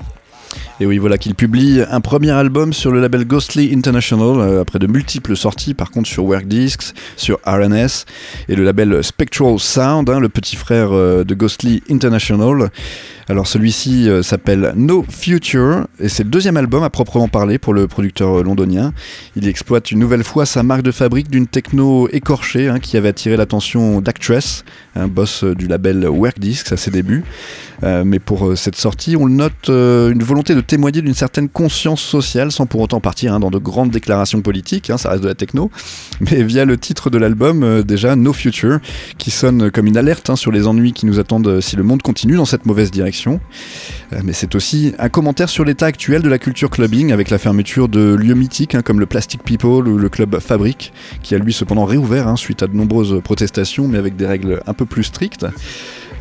Et 0.79 0.85
oui, 0.85 0.99
voilà 0.99 1.17
qu'il 1.17 1.33
publie 1.33 1.81
un 1.89 2.01
premier 2.01 2.29
album 2.29 2.71
sur 2.71 2.91
le 2.91 3.01
label 3.01 3.25
Ghostly 3.25 3.73
International, 3.73 4.39
euh, 4.39 4.61
après 4.61 4.77
de 4.77 4.85
multiples 4.85 5.35
sorties, 5.35 5.73
par 5.73 5.89
contre 5.89 6.07
sur 6.07 6.25
Work 6.25 6.45
Discs, 6.45 6.93
sur 7.17 7.39
RNS, 7.47 8.05
et 8.47 8.55
le 8.55 8.63
label 8.63 9.03
Spectral 9.03 9.57
Sound, 9.57 10.07
hein, 10.07 10.19
le 10.19 10.29
petit 10.29 10.55
frère 10.55 10.91
de 10.91 11.33
Ghostly 11.33 11.81
International. 11.89 12.69
Alors 13.29 13.47
celui-ci 13.47 14.09
euh, 14.09 14.21
s'appelle 14.21 14.73
No 14.75 15.05
Future, 15.07 15.87
et 15.97 16.09
c'est 16.09 16.23
le 16.23 16.29
deuxième 16.29 16.57
album 16.57 16.83
à 16.83 16.89
proprement 16.89 17.29
parler 17.29 17.57
pour 17.57 17.73
le 17.73 17.87
producteur 17.87 18.39
euh, 18.39 18.43
londonien. 18.43 18.91
Il 19.37 19.47
exploite 19.47 19.91
une 19.91 19.99
nouvelle 19.99 20.25
fois 20.25 20.45
sa 20.45 20.61
marque 20.61 20.81
de 20.81 20.91
fabrique 20.91 21.29
d'une 21.29 21.47
techno 21.47 22.09
écorchée 22.09 22.67
hein, 22.67 22.79
qui 22.79 22.97
avait 22.97 23.07
attiré 23.07 23.37
l'attention 23.37 24.01
d'Actress, 24.01 24.65
un 24.97 25.07
boss 25.07 25.45
euh, 25.45 25.55
du 25.55 25.67
label 25.67 26.05
Work 26.05 26.37
Discs 26.39 26.73
à 26.73 26.77
ses 26.77 26.91
débuts. 26.91 27.23
Mais 28.05 28.19
pour 28.19 28.57
cette 28.57 28.77
sortie, 28.77 29.17
on 29.17 29.27
note 29.27 29.67
une 29.67 30.23
volonté 30.23 30.55
de 30.55 30.61
témoigner 30.61 31.01
d'une 31.01 31.13
certaine 31.13 31.49
conscience 31.49 32.01
sociale 32.01 32.49
sans 32.49 32.65
pour 32.65 32.79
autant 32.79 33.01
partir 33.01 33.33
hein, 33.33 33.41
dans 33.41 33.51
de 33.51 33.57
grandes 33.57 33.91
déclarations 33.91 34.41
politiques, 34.41 34.89
hein, 34.89 34.97
ça 34.97 35.09
reste 35.09 35.21
de 35.21 35.27
la 35.27 35.35
techno, 35.35 35.69
mais 36.21 36.43
via 36.43 36.63
le 36.63 36.77
titre 36.77 37.09
de 37.09 37.17
l'album, 37.17 37.83
déjà 37.83 38.15
No 38.15 38.31
Future, 38.31 38.79
qui 39.17 39.31
sonne 39.31 39.69
comme 39.69 39.85
une 39.85 39.97
alerte 39.97 40.33
sur 40.37 40.49
les 40.49 40.65
ennuis 40.65 40.93
qui 40.93 41.05
nous 41.05 41.19
attendent 41.19 41.59
si 41.59 41.75
le 41.75 41.83
monde 41.83 42.01
continue 42.01 42.37
dans 42.37 42.45
cette 42.45 42.65
mauvaise 42.65 42.89
direction. 42.89 43.12
Euh, 44.13 44.19
mais 44.23 44.33
c'est 44.33 44.55
aussi 44.55 44.93
un 44.99 45.09
commentaire 45.09 45.49
sur 45.49 45.65
l'état 45.65 45.85
actuel 45.85 46.21
de 46.21 46.29
la 46.29 46.39
culture 46.39 46.69
clubbing 46.69 47.11
avec 47.11 47.29
la 47.29 47.37
fermeture 47.37 47.87
de 47.87 48.15
lieux 48.15 48.33
mythiques 48.33 48.75
hein, 48.75 48.81
comme 48.81 48.99
le 48.99 49.05
Plastic 49.05 49.43
People 49.43 49.87
ou 49.87 49.97
le 49.97 50.09
club 50.09 50.39
Fabric, 50.39 50.93
qui 51.21 51.35
a 51.35 51.37
lui 51.37 51.53
cependant 51.53 51.85
réouvert 51.85 52.27
hein, 52.27 52.35
suite 52.35 52.63
à 52.63 52.67
de 52.67 52.75
nombreuses 52.75 53.21
protestations, 53.23 53.87
mais 53.87 53.97
avec 53.97 54.15
des 54.15 54.25
règles 54.25 54.61
un 54.67 54.73
peu 54.73 54.85
plus 54.85 55.03
strictes. 55.03 55.45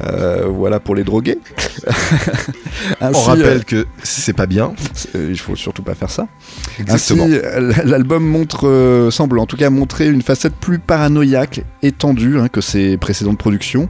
Euh, 0.05 0.47
voilà 0.49 0.80
pour 0.80 0.95
les 0.95 1.05
drogués. 1.05 1.38
Ainsi, 3.01 3.20
On 3.20 3.22
rappelle 3.22 3.59
euh, 3.59 3.62
que 3.62 3.86
c'est 4.03 4.32
pas 4.32 4.47
bien. 4.47 4.72
euh, 5.14 5.28
il 5.30 5.38
faut 5.38 5.55
surtout 5.55 5.82
pas 5.82 5.95
faire 5.95 6.11
ça. 6.11 6.26
Exactement. 6.80 7.28
L'album 7.84 8.24
montre, 8.24 9.09
semble 9.12 9.38
en 9.38 9.47
tout 9.47 9.57
cas 9.57 9.70
montrer 9.70 10.09
une 10.09 10.22
facette 10.22 10.55
plus 10.55 10.78
paranoïaque 10.78 11.62
et 11.82 11.93
tendue 11.93 12.38
hein, 12.38 12.49
que 12.49 12.61
ses 12.61 12.97
précédentes 12.97 13.38
productions. 13.38 13.88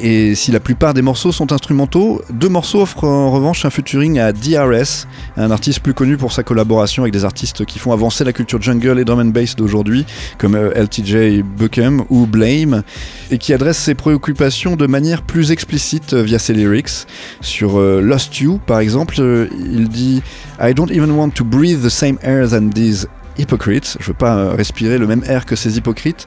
Et 0.00 0.34
si 0.34 0.50
la 0.50 0.60
plupart 0.60 0.94
des 0.94 1.02
morceaux 1.02 1.32
sont 1.32 1.52
instrumentaux, 1.52 2.22
deux 2.30 2.48
morceaux 2.48 2.82
offrent 2.82 3.04
en 3.04 3.30
revanche 3.30 3.64
un 3.64 3.70
featuring 3.70 4.18
à 4.18 4.32
DRS, 4.32 5.06
un 5.36 5.50
artiste 5.50 5.80
plus 5.80 5.94
connu 5.94 6.16
pour 6.16 6.32
sa 6.32 6.42
collaboration 6.42 7.02
avec 7.04 7.12
des 7.12 7.24
artistes 7.24 7.64
qui 7.64 7.78
font 7.78 7.92
avancer 7.92 8.24
la 8.24 8.32
culture 8.32 8.60
jungle 8.60 8.98
et 8.98 9.04
drum 9.04 9.20
and 9.20 9.26
bass 9.26 9.56
d'aujourd'hui, 9.56 10.04
comme 10.38 10.54
euh, 10.54 10.72
LTJ 10.74 11.42
Buckham 11.42 12.04
ou 12.10 12.26
Blame, 12.26 12.82
et 13.30 13.38
qui 13.38 13.52
adresse 13.52 13.78
ses 13.78 13.94
préoccupations 13.94 14.76
de 14.76 14.86
manière 14.86 15.22
plus 15.22 15.52
explicite 15.52 16.14
euh, 16.14 16.22
via 16.22 16.38
ses 16.38 16.54
lyrics. 16.54 17.06
Sur 17.40 17.78
euh, 17.78 18.00
Lost 18.00 18.40
You, 18.40 18.58
par 18.66 18.80
exemple, 18.80 19.16
il 19.16 19.88
dit 19.88 20.22
I 20.60 20.74
don't 20.74 20.90
even 20.90 21.12
want 21.12 21.30
to 21.30 21.44
breathe 21.44 21.82
the 21.82 21.90
same 21.90 22.18
air 22.22 22.48
than 22.48 22.70
these 22.70 23.06
hypocrites. 23.38 23.96
Je 24.00 24.06
veux 24.08 24.14
pas 24.14 24.36
euh, 24.36 24.50
respirer 24.54 24.98
le 24.98 25.06
même 25.06 25.22
air 25.26 25.44
que 25.46 25.56
ces 25.56 25.76
hypocrites. 25.76 26.26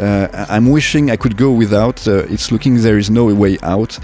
Euh, 0.00 0.26
I'm 0.50 0.68
wishing 0.68 1.08
I 1.12 1.16
could 1.16 1.36
go 1.36 1.48
without. 1.50 2.06
uh, 2.06 2.24
it's 2.32 2.50
looking 2.50 2.80
there 2.80 2.98
is 2.98 3.10
no 3.10 3.26
way 3.32 3.58
out. 3.64 3.98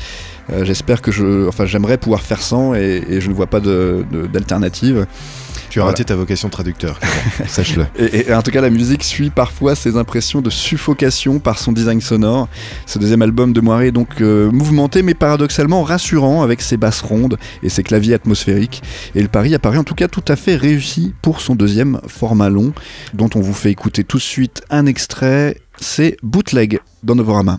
Euh, 0.52 0.64
J'espère 0.64 1.00
que 1.00 1.10
je, 1.10 1.48
enfin, 1.48 1.64
j'aimerais 1.66 1.96
pouvoir 1.98 2.20
faire 2.20 2.40
sans 2.42 2.74
et, 2.74 3.02
et 3.08 3.20
je 3.20 3.28
ne 3.30 3.34
vois 3.34 3.46
pas 3.46 3.60
de- 3.60 4.04
de- 4.12 4.26
d'alternative. 4.26 5.06
Tu 5.74 5.80
as 5.80 5.82
Voilà. 5.82 5.90
raté 5.94 6.04
ta 6.04 6.14
vocation 6.14 6.46
de 6.46 6.52
traducteur, 6.52 7.00
sache-le. 7.48 7.86
Et, 7.98 8.28
et 8.28 8.32
en 8.32 8.42
tout 8.42 8.52
cas, 8.52 8.60
la 8.60 8.70
musique 8.70 9.02
suit 9.02 9.30
parfois 9.30 9.74
ses 9.74 9.96
impressions 9.96 10.40
de 10.40 10.48
suffocation 10.48 11.40
par 11.40 11.58
son 11.58 11.72
design 11.72 12.00
sonore. 12.00 12.46
Ce 12.86 13.00
deuxième 13.00 13.22
album 13.22 13.52
de 13.52 13.60
Moiré 13.60 13.88
est 13.88 13.90
donc 13.90 14.20
euh, 14.20 14.52
mouvementé, 14.52 15.02
mais 15.02 15.14
paradoxalement 15.14 15.82
rassurant 15.82 16.44
avec 16.44 16.62
ses 16.62 16.76
basses 16.76 17.00
rondes 17.00 17.38
et 17.64 17.70
ses 17.70 17.82
claviers 17.82 18.14
atmosphériques. 18.14 18.84
Et 19.16 19.22
le 19.22 19.26
pari 19.26 19.52
apparaît 19.52 19.78
en 19.78 19.82
tout 19.82 19.96
cas 19.96 20.06
tout 20.06 20.22
à 20.28 20.36
fait 20.36 20.54
réussi 20.54 21.12
pour 21.22 21.40
son 21.40 21.56
deuxième 21.56 22.00
format 22.06 22.50
long, 22.50 22.72
dont 23.12 23.30
on 23.34 23.40
vous 23.40 23.52
fait 23.52 23.72
écouter 23.72 24.04
tout 24.04 24.18
de 24.18 24.22
suite 24.22 24.62
un 24.70 24.86
extrait. 24.86 25.58
C'est 25.80 26.16
Bootleg 26.22 26.78
dans 27.02 27.16
Novorama. 27.16 27.58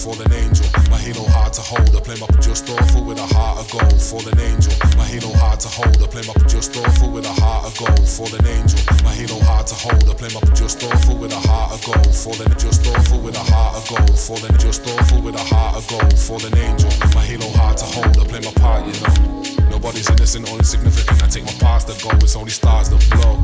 Fallen 0.00 0.32
angel. 0.32 0.64
My 0.88 0.96
halo 0.96 1.28
hard 1.28 1.52
to 1.52 1.60
hold. 1.60 1.92
I 1.92 2.00
play 2.00 2.16
my 2.16 2.26
just 2.40 2.64
awful 2.70 3.04
with 3.04 3.18
a 3.20 3.26
heart 3.36 3.60
of 3.60 3.68
gold, 3.68 4.00
fallen 4.00 4.38
angel. 4.40 4.72
My 4.96 5.04
halo 5.04 5.28
hard 5.36 5.60
to 5.60 5.68
hold. 5.68 6.00
I 6.00 6.06
play 6.08 6.24
my 6.24 6.32
just 6.48 6.74
awful 6.76 7.10
with 7.12 7.26
a 7.26 7.34
heart 7.36 7.68
of 7.68 7.76
gold, 7.76 8.08
fallen 8.08 8.40
angel. 8.48 8.80
My 9.04 9.12
halo 9.12 9.36
hard 9.44 9.66
to 9.68 9.74
hold. 9.76 10.08
I 10.08 10.14
play 10.16 10.32
my 10.32 10.40
just 10.56 10.82
awful 10.82 11.16
with 11.20 11.32
a 11.36 11.40
heart 11.44 11.76
of 11.76 11.84
gold, 11.84 12.14
fallen 12.16 12.48
just 12.56 12.86
awful 12.88 13.20
with 13.20 13.36
a 13.36 13.44
heart 13.52 13.76
of 13.76 13.84
gold, 13.92 14.18
fallen 14.18 14.56
just 14.56 14.88
awful 14.88 15.20
with 15.20 15.36
a 15.36 15.44
heart 15.52 15.76
of 15.76 15.84
gold, 15.92 16.16
fallen 16.16 16.56
angel. 16.56 16.90
My 17.12 17.20
halo 17.20 17.48
hard 17.60 17.76
to 17.78 17.84
hold. 17.84 18.16
I 18.16 18.24
play 18.24 18.40
my 18.40 18.52
part, 18.56 18.88
you 18.88 18.96
know. 19.04 19.44
Nobody's 19.68 20.08
innocent 20.08 20.48
or 20.48 20.56
insignificant. 20.56 21.22
I 21.22 21.28
take 21.28 21.44
my 21.44 21.56
past 21.60 21.88
to 21.88 21.94
go. 22.00 22.08
It's 22.24 22.36
only 22.36 22.52
stars 22.56 22.88
that 22.88 23.04
blow. 23.12 23.36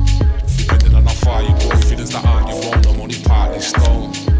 Depending 0.57 0.95
on 0.97 1.05
how 1.05 1.21
far 1.21 1.43
you 1.43 1.53
go, 1.61 1.77
feelings 1.85 2.13
that 2.17 2.25
aren't 2.25 2.49
your 2.49 2.65
own. 2.65 2.81
I'm 2.89 3.01
only 3.01 3.21
partly 3.21 3.61
stone. 3.61 4.36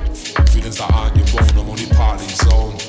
That 0.77 0.91
that 0.91 0.93
argue 0.93 1.25
bone, 1.33 1.59
I'm 1.59 1.71
only 1.71 1.87
partly 1.87 2.27
zoned. 2.29 2.86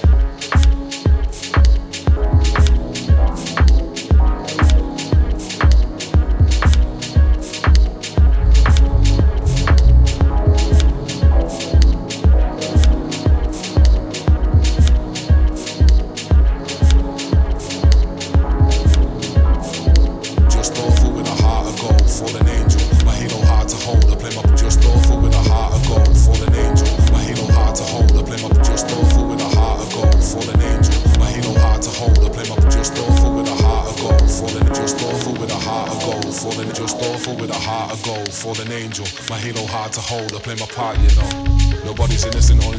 Play 40.47 40.55
my 40.55 40.71
part, 40.73 40.97
you 40.99 41.13
know. 41.19 41.83
Nobody's 41.83 42.23
innocent 42.23 42.63
or 42.65 42.73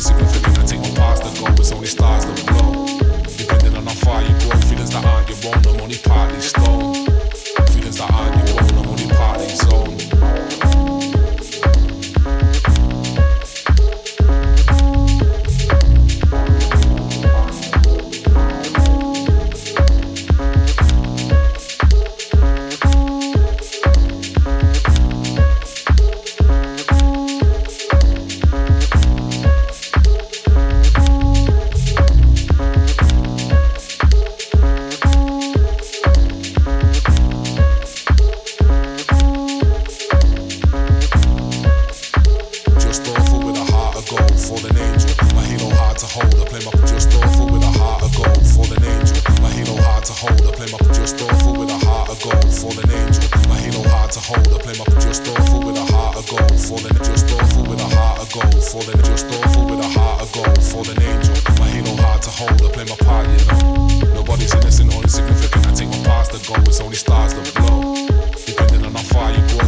Just 51.09 51.22
awful 51.22 51.54
with 51.56 51.70
a 51.70 51.78
heart 51.86 52.11
of 52.11 52.20
gold, 52.20 52.52
fallen 52.52 52.84
angel. 52.92 53.24
My 53.48 53.56
halo 53.56 53.80
hard 53.88 54.12
to 54.12 54.20
hold. 54.20 54.46
I 54.52 54.59
play 54.61 54.76
my 54.76 54.84
just 55.00 55.26
awful 55.26 55.64
with 55.64 55.78
a 55.78 55.86
heart 55.88 56.16
of 56.20 56.28
gold, 56.28 56.61
falling 56.61 57.00
just 57.00 57.32
awful 57.32 57.62
with 57.64 57.80
a 57.80 57.88
heart 57.96 58.20
of 58.20 58.28
gold, 58.30 58.62
falling 58.62 59.00
just 59.00 59.24
awful 59.24 59.64
with 59.64 59.80
a 59.80 59.88
heart 59.88 60.20
of 60.20 60.30
gold, 60.36 60.62
fallen 60.62 61.00
angel. 61.00 61.34
My 61.56 61.68
halo 61.72 61.96
hard 62.02 62.20
to 62.20 62.28
hold, 62.28 62.61
I 62.61 62.68
play 62.68 62.84
my 62.84 62.96
part, 63.09 63.24
you 63.24 63.40
know. 63.40 64.20
Nobody's 64.20 64.52
innocent 64.52 64.94
or 64.94 65.00
insignificant. 65.00 65.66
I 65.66 65.72
take 65.72 65.88
my 65.88 65.96
past 66.04 66.32
the 66.32 66.44
goal, 66.44 66.61
it's 66.68 66.80
only 66.82 66.96
stars 66.96 67.32
that 67.32 67.54
blow. 67.56 67.96
Depending 68.44 68.84
on 68.84 68.92
how 68.92 69.09
far 69.09 69.32
you 69.32 69.40
go, 69.48 69.68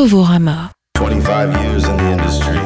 Novorama 0.00 0.70
25 0.94 1.62
years 1.62 1.84
in 1.84 1.94
the 1.98 2.10
industry, 2.12 2.56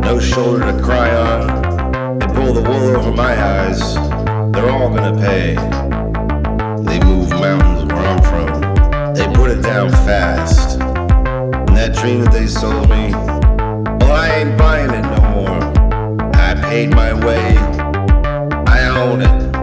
no 0.00 0.18
shoulder 0.18 0.72
to 0.72 0.82
cry 0.82 1.08
on. 1.14 2.18
They 2.18 2.26
pull 2.26 2.52
the 2.52 2.62
wool 2.68 2.96
over 2.96 3.12
my 3.12 3.32
eyes, 3.40 3.94
they're 4.52 4.68
all 4.68 4.88
gonna 4.92 5.16
pay. 5.16 5.54
They 6.82 6.98
move 7.06 7.30
mountains 7.30 7.84
where 7.92 8.04
I'm 8.04 8.20
from, 8.24 9.14
they 9.14 9.24
put 9.36 9.52
it 9.52 9.62
down 9.62 9.90
fast. 9.90 10.80
And 10.80 11.76
that 11.76 11.94
dream 11.94 12.22
that 12.24 12.32
they 12.32 12.48
sold 12.48 12.90
me, 12.90 13.12
well, 14.00 14.10
I 14.10 14.30
ain't 14.38 14.58
buying 14.58 14.90
it 14.90 15.02
no 15.02 15.20
more. 15.30 15.60
I 16.34 16.56
paid 16.60 16.90
my 16.90 17.12
way, 17.24 17.56
I 18.66 18.88
own 19.00 19.22
it. 19.22 19.53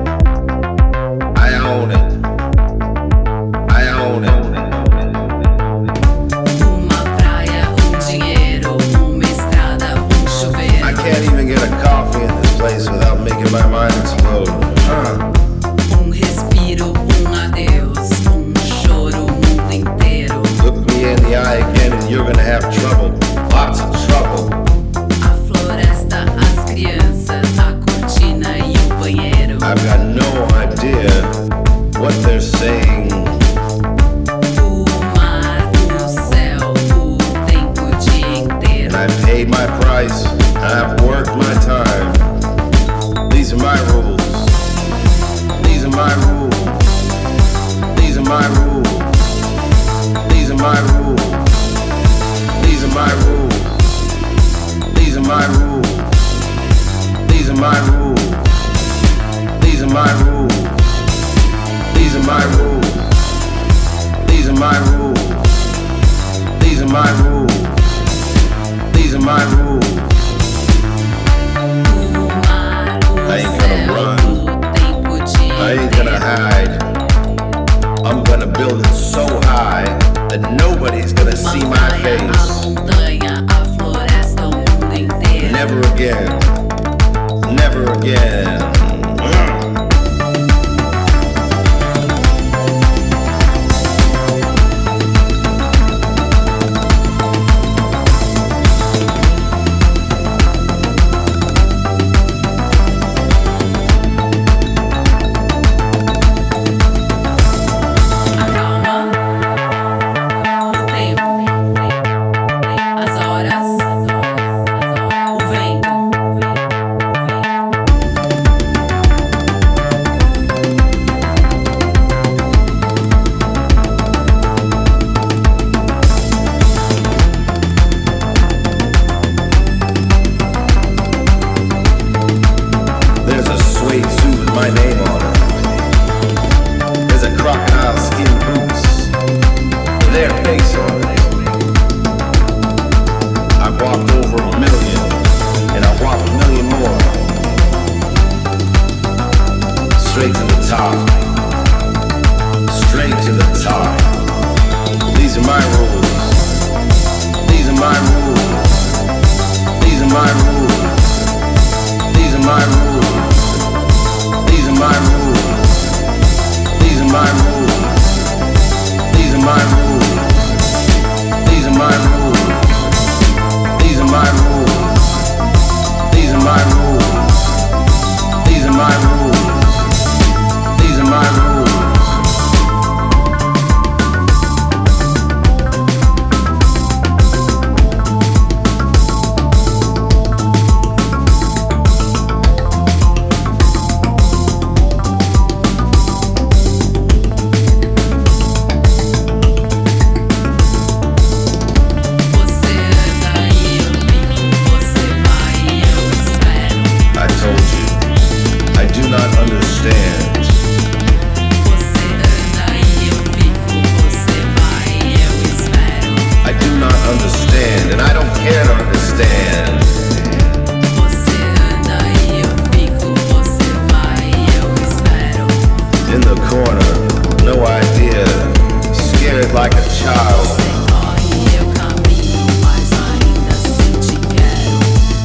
like 229.62 229.74
a 229.74 229.90
child. 229.90 230.48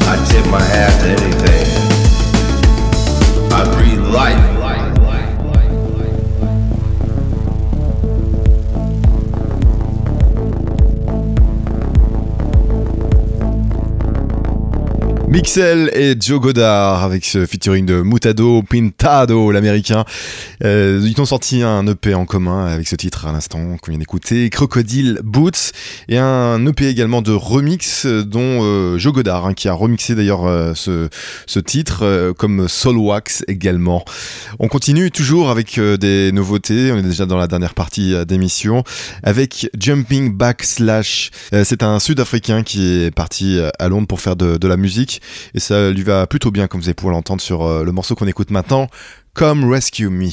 I 0.05 0.25
tip 0.29 0.45
my 0.51 0.61
hat 0.61 0.93
to 1.01 1.07
anything. 1.09 1.65
I 3.51 3.63
breathe 3.73 4.05
life. 4.13 4.56
Mixel 15.37 15.91
et 15.93 16.15
Joe 16.19 16.39
Godard 16.39 17.03
avec 17.03 17.23
ce 17.23 17.45
featuring 17.45 17.85
de 17.85 18.01
Mutado 18.01 18.63
Pintado, 18.63 19.51
l'américain. 19.51 20.03
Euh, 20.63 20.99
ils 21.03 21.21
ont 21.21 21.27
sorti 21.27 21.61
un 21.61 21.85
EP 21.85 22.15
en 22.15 22.25
commun 22.25 22.65
avec 22.65 22.87
ce 22.87 22.95
titre 22.95 23.27
à 23.27 23.31
l'instant 23.31 23.77
qu'on 23.79 23.91
vient 23.91 23.99
d'écouter, 23.99 24.49
Crocodile 24.49 25.19
Boots, 25.23 25.73
et 26.09 26.17
un 26.17 26.65
EP 26.65 26.87
également 26.87 27.21
de 27.21 27.33
remix 27.33 28.07
dont 28.07 28.63
euh, 28.63 28.97
Joe 28.97 29.13
Godard, 29.13 29.45
hein, 29.45 29.53
qui 29.53 29.67
a 29.69 29.73
remixé 29.73 30.15
d'ailleurs 30.15 30.47
euh, 30.47 30.73
ce, 30.73 31.07
ce 31.45 31.59
titre, 31.59 32.33
comme 32.35 32.67
Soul 32.67 32.97
Wax 32.97 33.43
également. 33.47 34.03
On 34.57 34.67
continue 34.67 35.11
toujours 35.11 35.51
avec 35.51 35.79
des 35.79 36.31
nouveautés, 36.31 36.91
on 36.91 36.97
est 36.97 37.03
déjà 37.03 37.27
dans 37.27 37.37
la 37.37 37.45
dernière 37.45 37.75
partie 37.75 38.15
d'émission, 38.25 38.83
avec 39.21 39.69
Jumping 39.77 40.33
Backslash. 40.33 41.29
C'est 41.51 41.83
un 41.83 41.99
Sud-Africain 41.99 42.63
qui 42.63 43.03
est 43.03 43.11
parti 43.11 43.59
à 43.77 43.87
Londres 43.87 44.07
pour 44.07 44.19
faire 44.19 44.35
de 44.35 44.67
la 44.67 44.77
musique 44.77 45.21
et 45.53 45.59
ça 45.59 45.89
lui 45.89 46.03
va 46.03 46.27
plutôt 46.27 46.51
bien 46.51 46.67
comme 46.67 46.81
vous 46.81 46.87
allez 46.87 46.93
pouvoir 46.93 47.15
l'entendre 47.15 47.41
sur 47.41 47.63
euh, 47.63 47.83
le 47.83 47.91
morceau 47.91 48.15
qu'on 48.15 48.27
écoute 48.27 48.51
maintenant, 48.51 48.87
Come 49.33 49.69
Rescue 49.69 50.09
Me. 50.09 50.29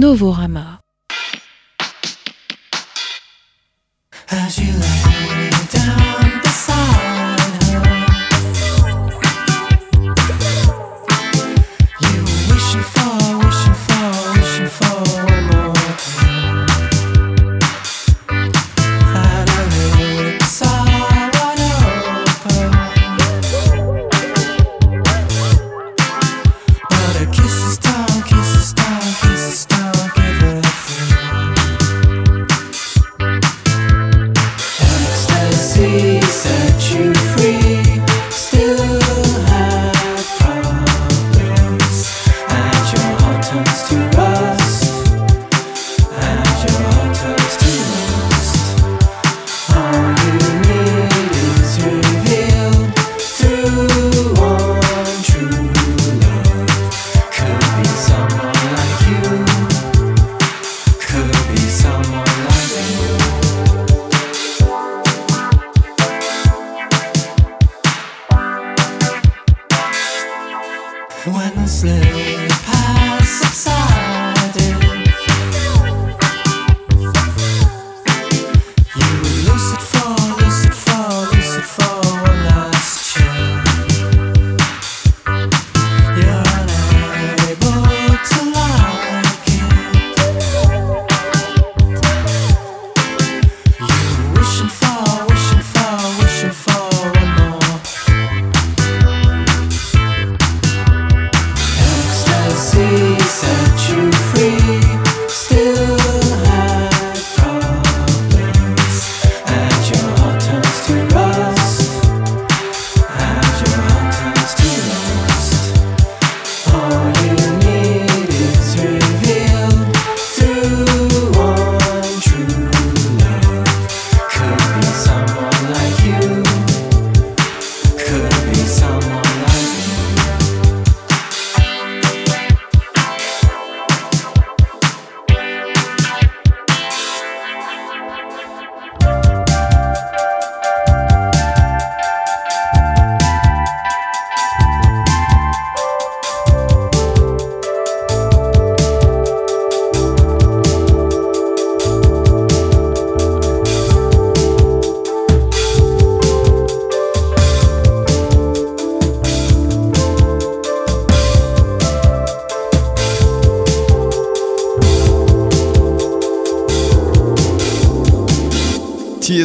Novorama 0.00 0.79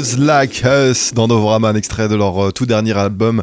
Tears 0.05 0.19
Like 0.19 0.63
Us 0.65 1.13
dans 1.13 1.27
Novorama, 1.27 1.69
un 1.69 1.75
extrait 1.75 2.07
de 2.07 2.15
leur 2.15 2.47
euh, 2.47 2.51
tout 2.51 2.65
dernier 2.65 2.95
album. 2.97 3.41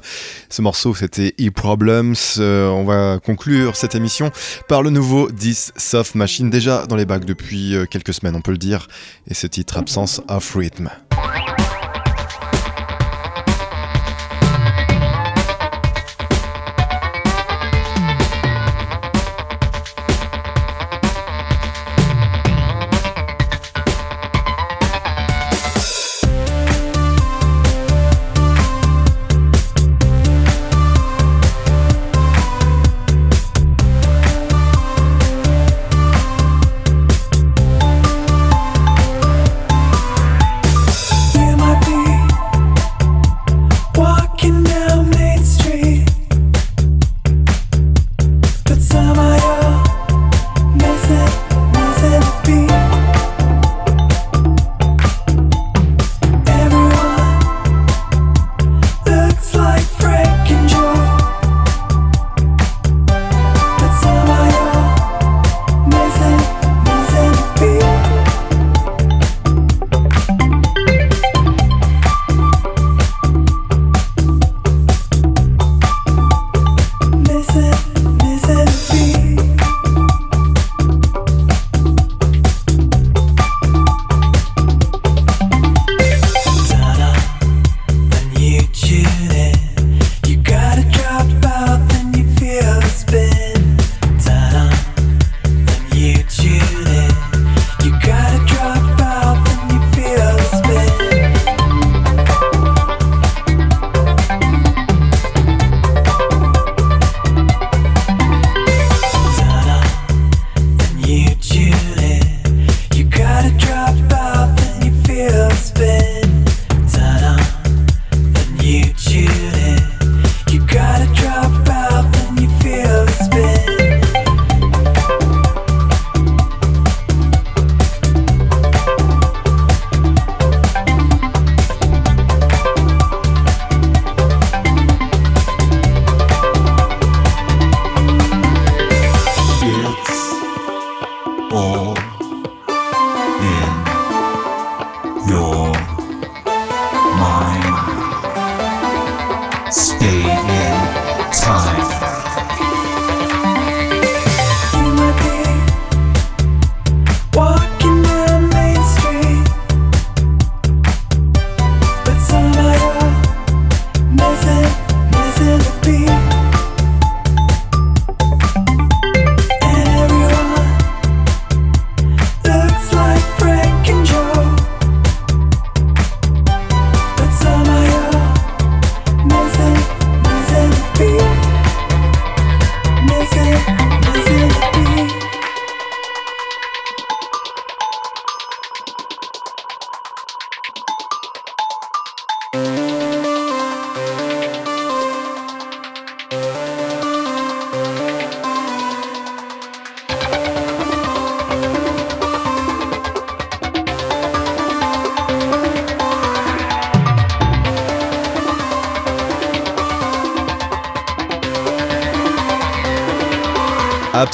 Ce 0.48 0.62
morceau, 0.62 0.94
c'était 0.94 1.34
E-Problems. 1.40 2.14
Euh, 2.38 2.68
on 2.68 2.84
va 2.84 3.18
conclure 3.18 3.74
cette 3.74 3.94
émission 3.94 4.30
par 4.68 4.82
le 4.82 4.90
nouveau 4.90 5.30
This 5.30 5.72
Soft 5.76 6.14
Machine, 6.14 6.50
déjà 6.50 6.86
dans 6.86 6.96
les 6.96 7.06
bacs 7.06 7.24
depuis 7.24 7.74
euh, 7.74 7.86
quelques 7.86 8.14
semaines, 8.14 8.36
on 8.36 8.42
peut 8.42 8.52
le 8.52 8.58
dire. 8.58 8.86
Et 9.28 9.34
ce 9.34 9.46
titre, 9.46 9.76
Absence 9.76 10.20
of 10.28 10.54
Rhythm. 10.54 10.88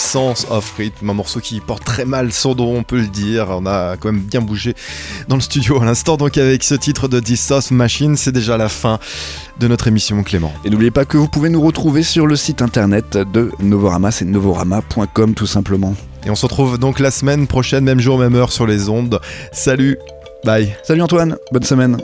Absence 0.08 0.46
of 0.48 0.74
Rhythm, 0.78 1.10
un 1.10 1.12
morceau 1.12 1.38
qui 1.38 1.60
porte 1.60 1.84
très 1.84 2.06
mal 2.06 2.32
son 2.32 2.54
nom, 2.54 2.76
on 2.76 2.82
peut 2.82 2.96
le 2.96 3.08
dire. 3.08 3.48
On 3.50 3.66
a 3.66 3.98
quand 3.98 4.10
même 4.10 4.22
bien 4.22 4.40
bougé 4.40 4.74
dans 5.28 5.36
le 5.36 5.42
studio 5.42 5.82
à 5.82 5.84
l'instant. 5.84 6.16
Donc, 6.16 6.38
avec 6.38 6.64
ce 6.64 6.74
titre 6.74 7.08
de 7.08 7.20
This 7.20 7.70
Machine, 7.70 8.16
c'est 8.16 8.32
déjà 8.32 8.56
la 8.56 8.70
fin 8.70 9.00
de 9.60 9.68
notre 9.68 9.86
émission, 9.86 10.22
Clément. 10.22 10.50
Et 10.64 10.70
n'oubliez 10.70 10.90
pas 10.90 11.04
que 11.04 11.18
vous 11.18 11.28
pouvez 11.28 11.50
nous 11.50 11.60
retrouver 11.60 12.02
sur 12.02 12.26
le 12.26 12.36
site 12.36 12.62
internet 12.62 13.18
de 13.18 13.52
Novorama, 13.60 14.10
c'est 14.10 14.24
novorama.com 14.24 15.34
tout 15.34 15.46
simplement. 15.46 15.94
Et 16.24 16.30
on 16.30 16.34
se 16.34 16.46
retrouve 16.46 16.78
donc 16.78 17.00
la 17.00 17.10
semaine 17.10 17.46
prochaine, 17.46 17.84
même 17.84 18.00
jour, 18.00 18.16
même 18.16 18.34
heure 18.34 18.50
sur 18.50 18.66
les 18.66 18.88
ondes. 18.88 19.20
Salut, 19.52 19.98
bye. 20.42 20.74
Salut 20.84 21.02
Antoine, 21.02 21.36
bonne 21.52 21.64
semaine. 21.64 21.98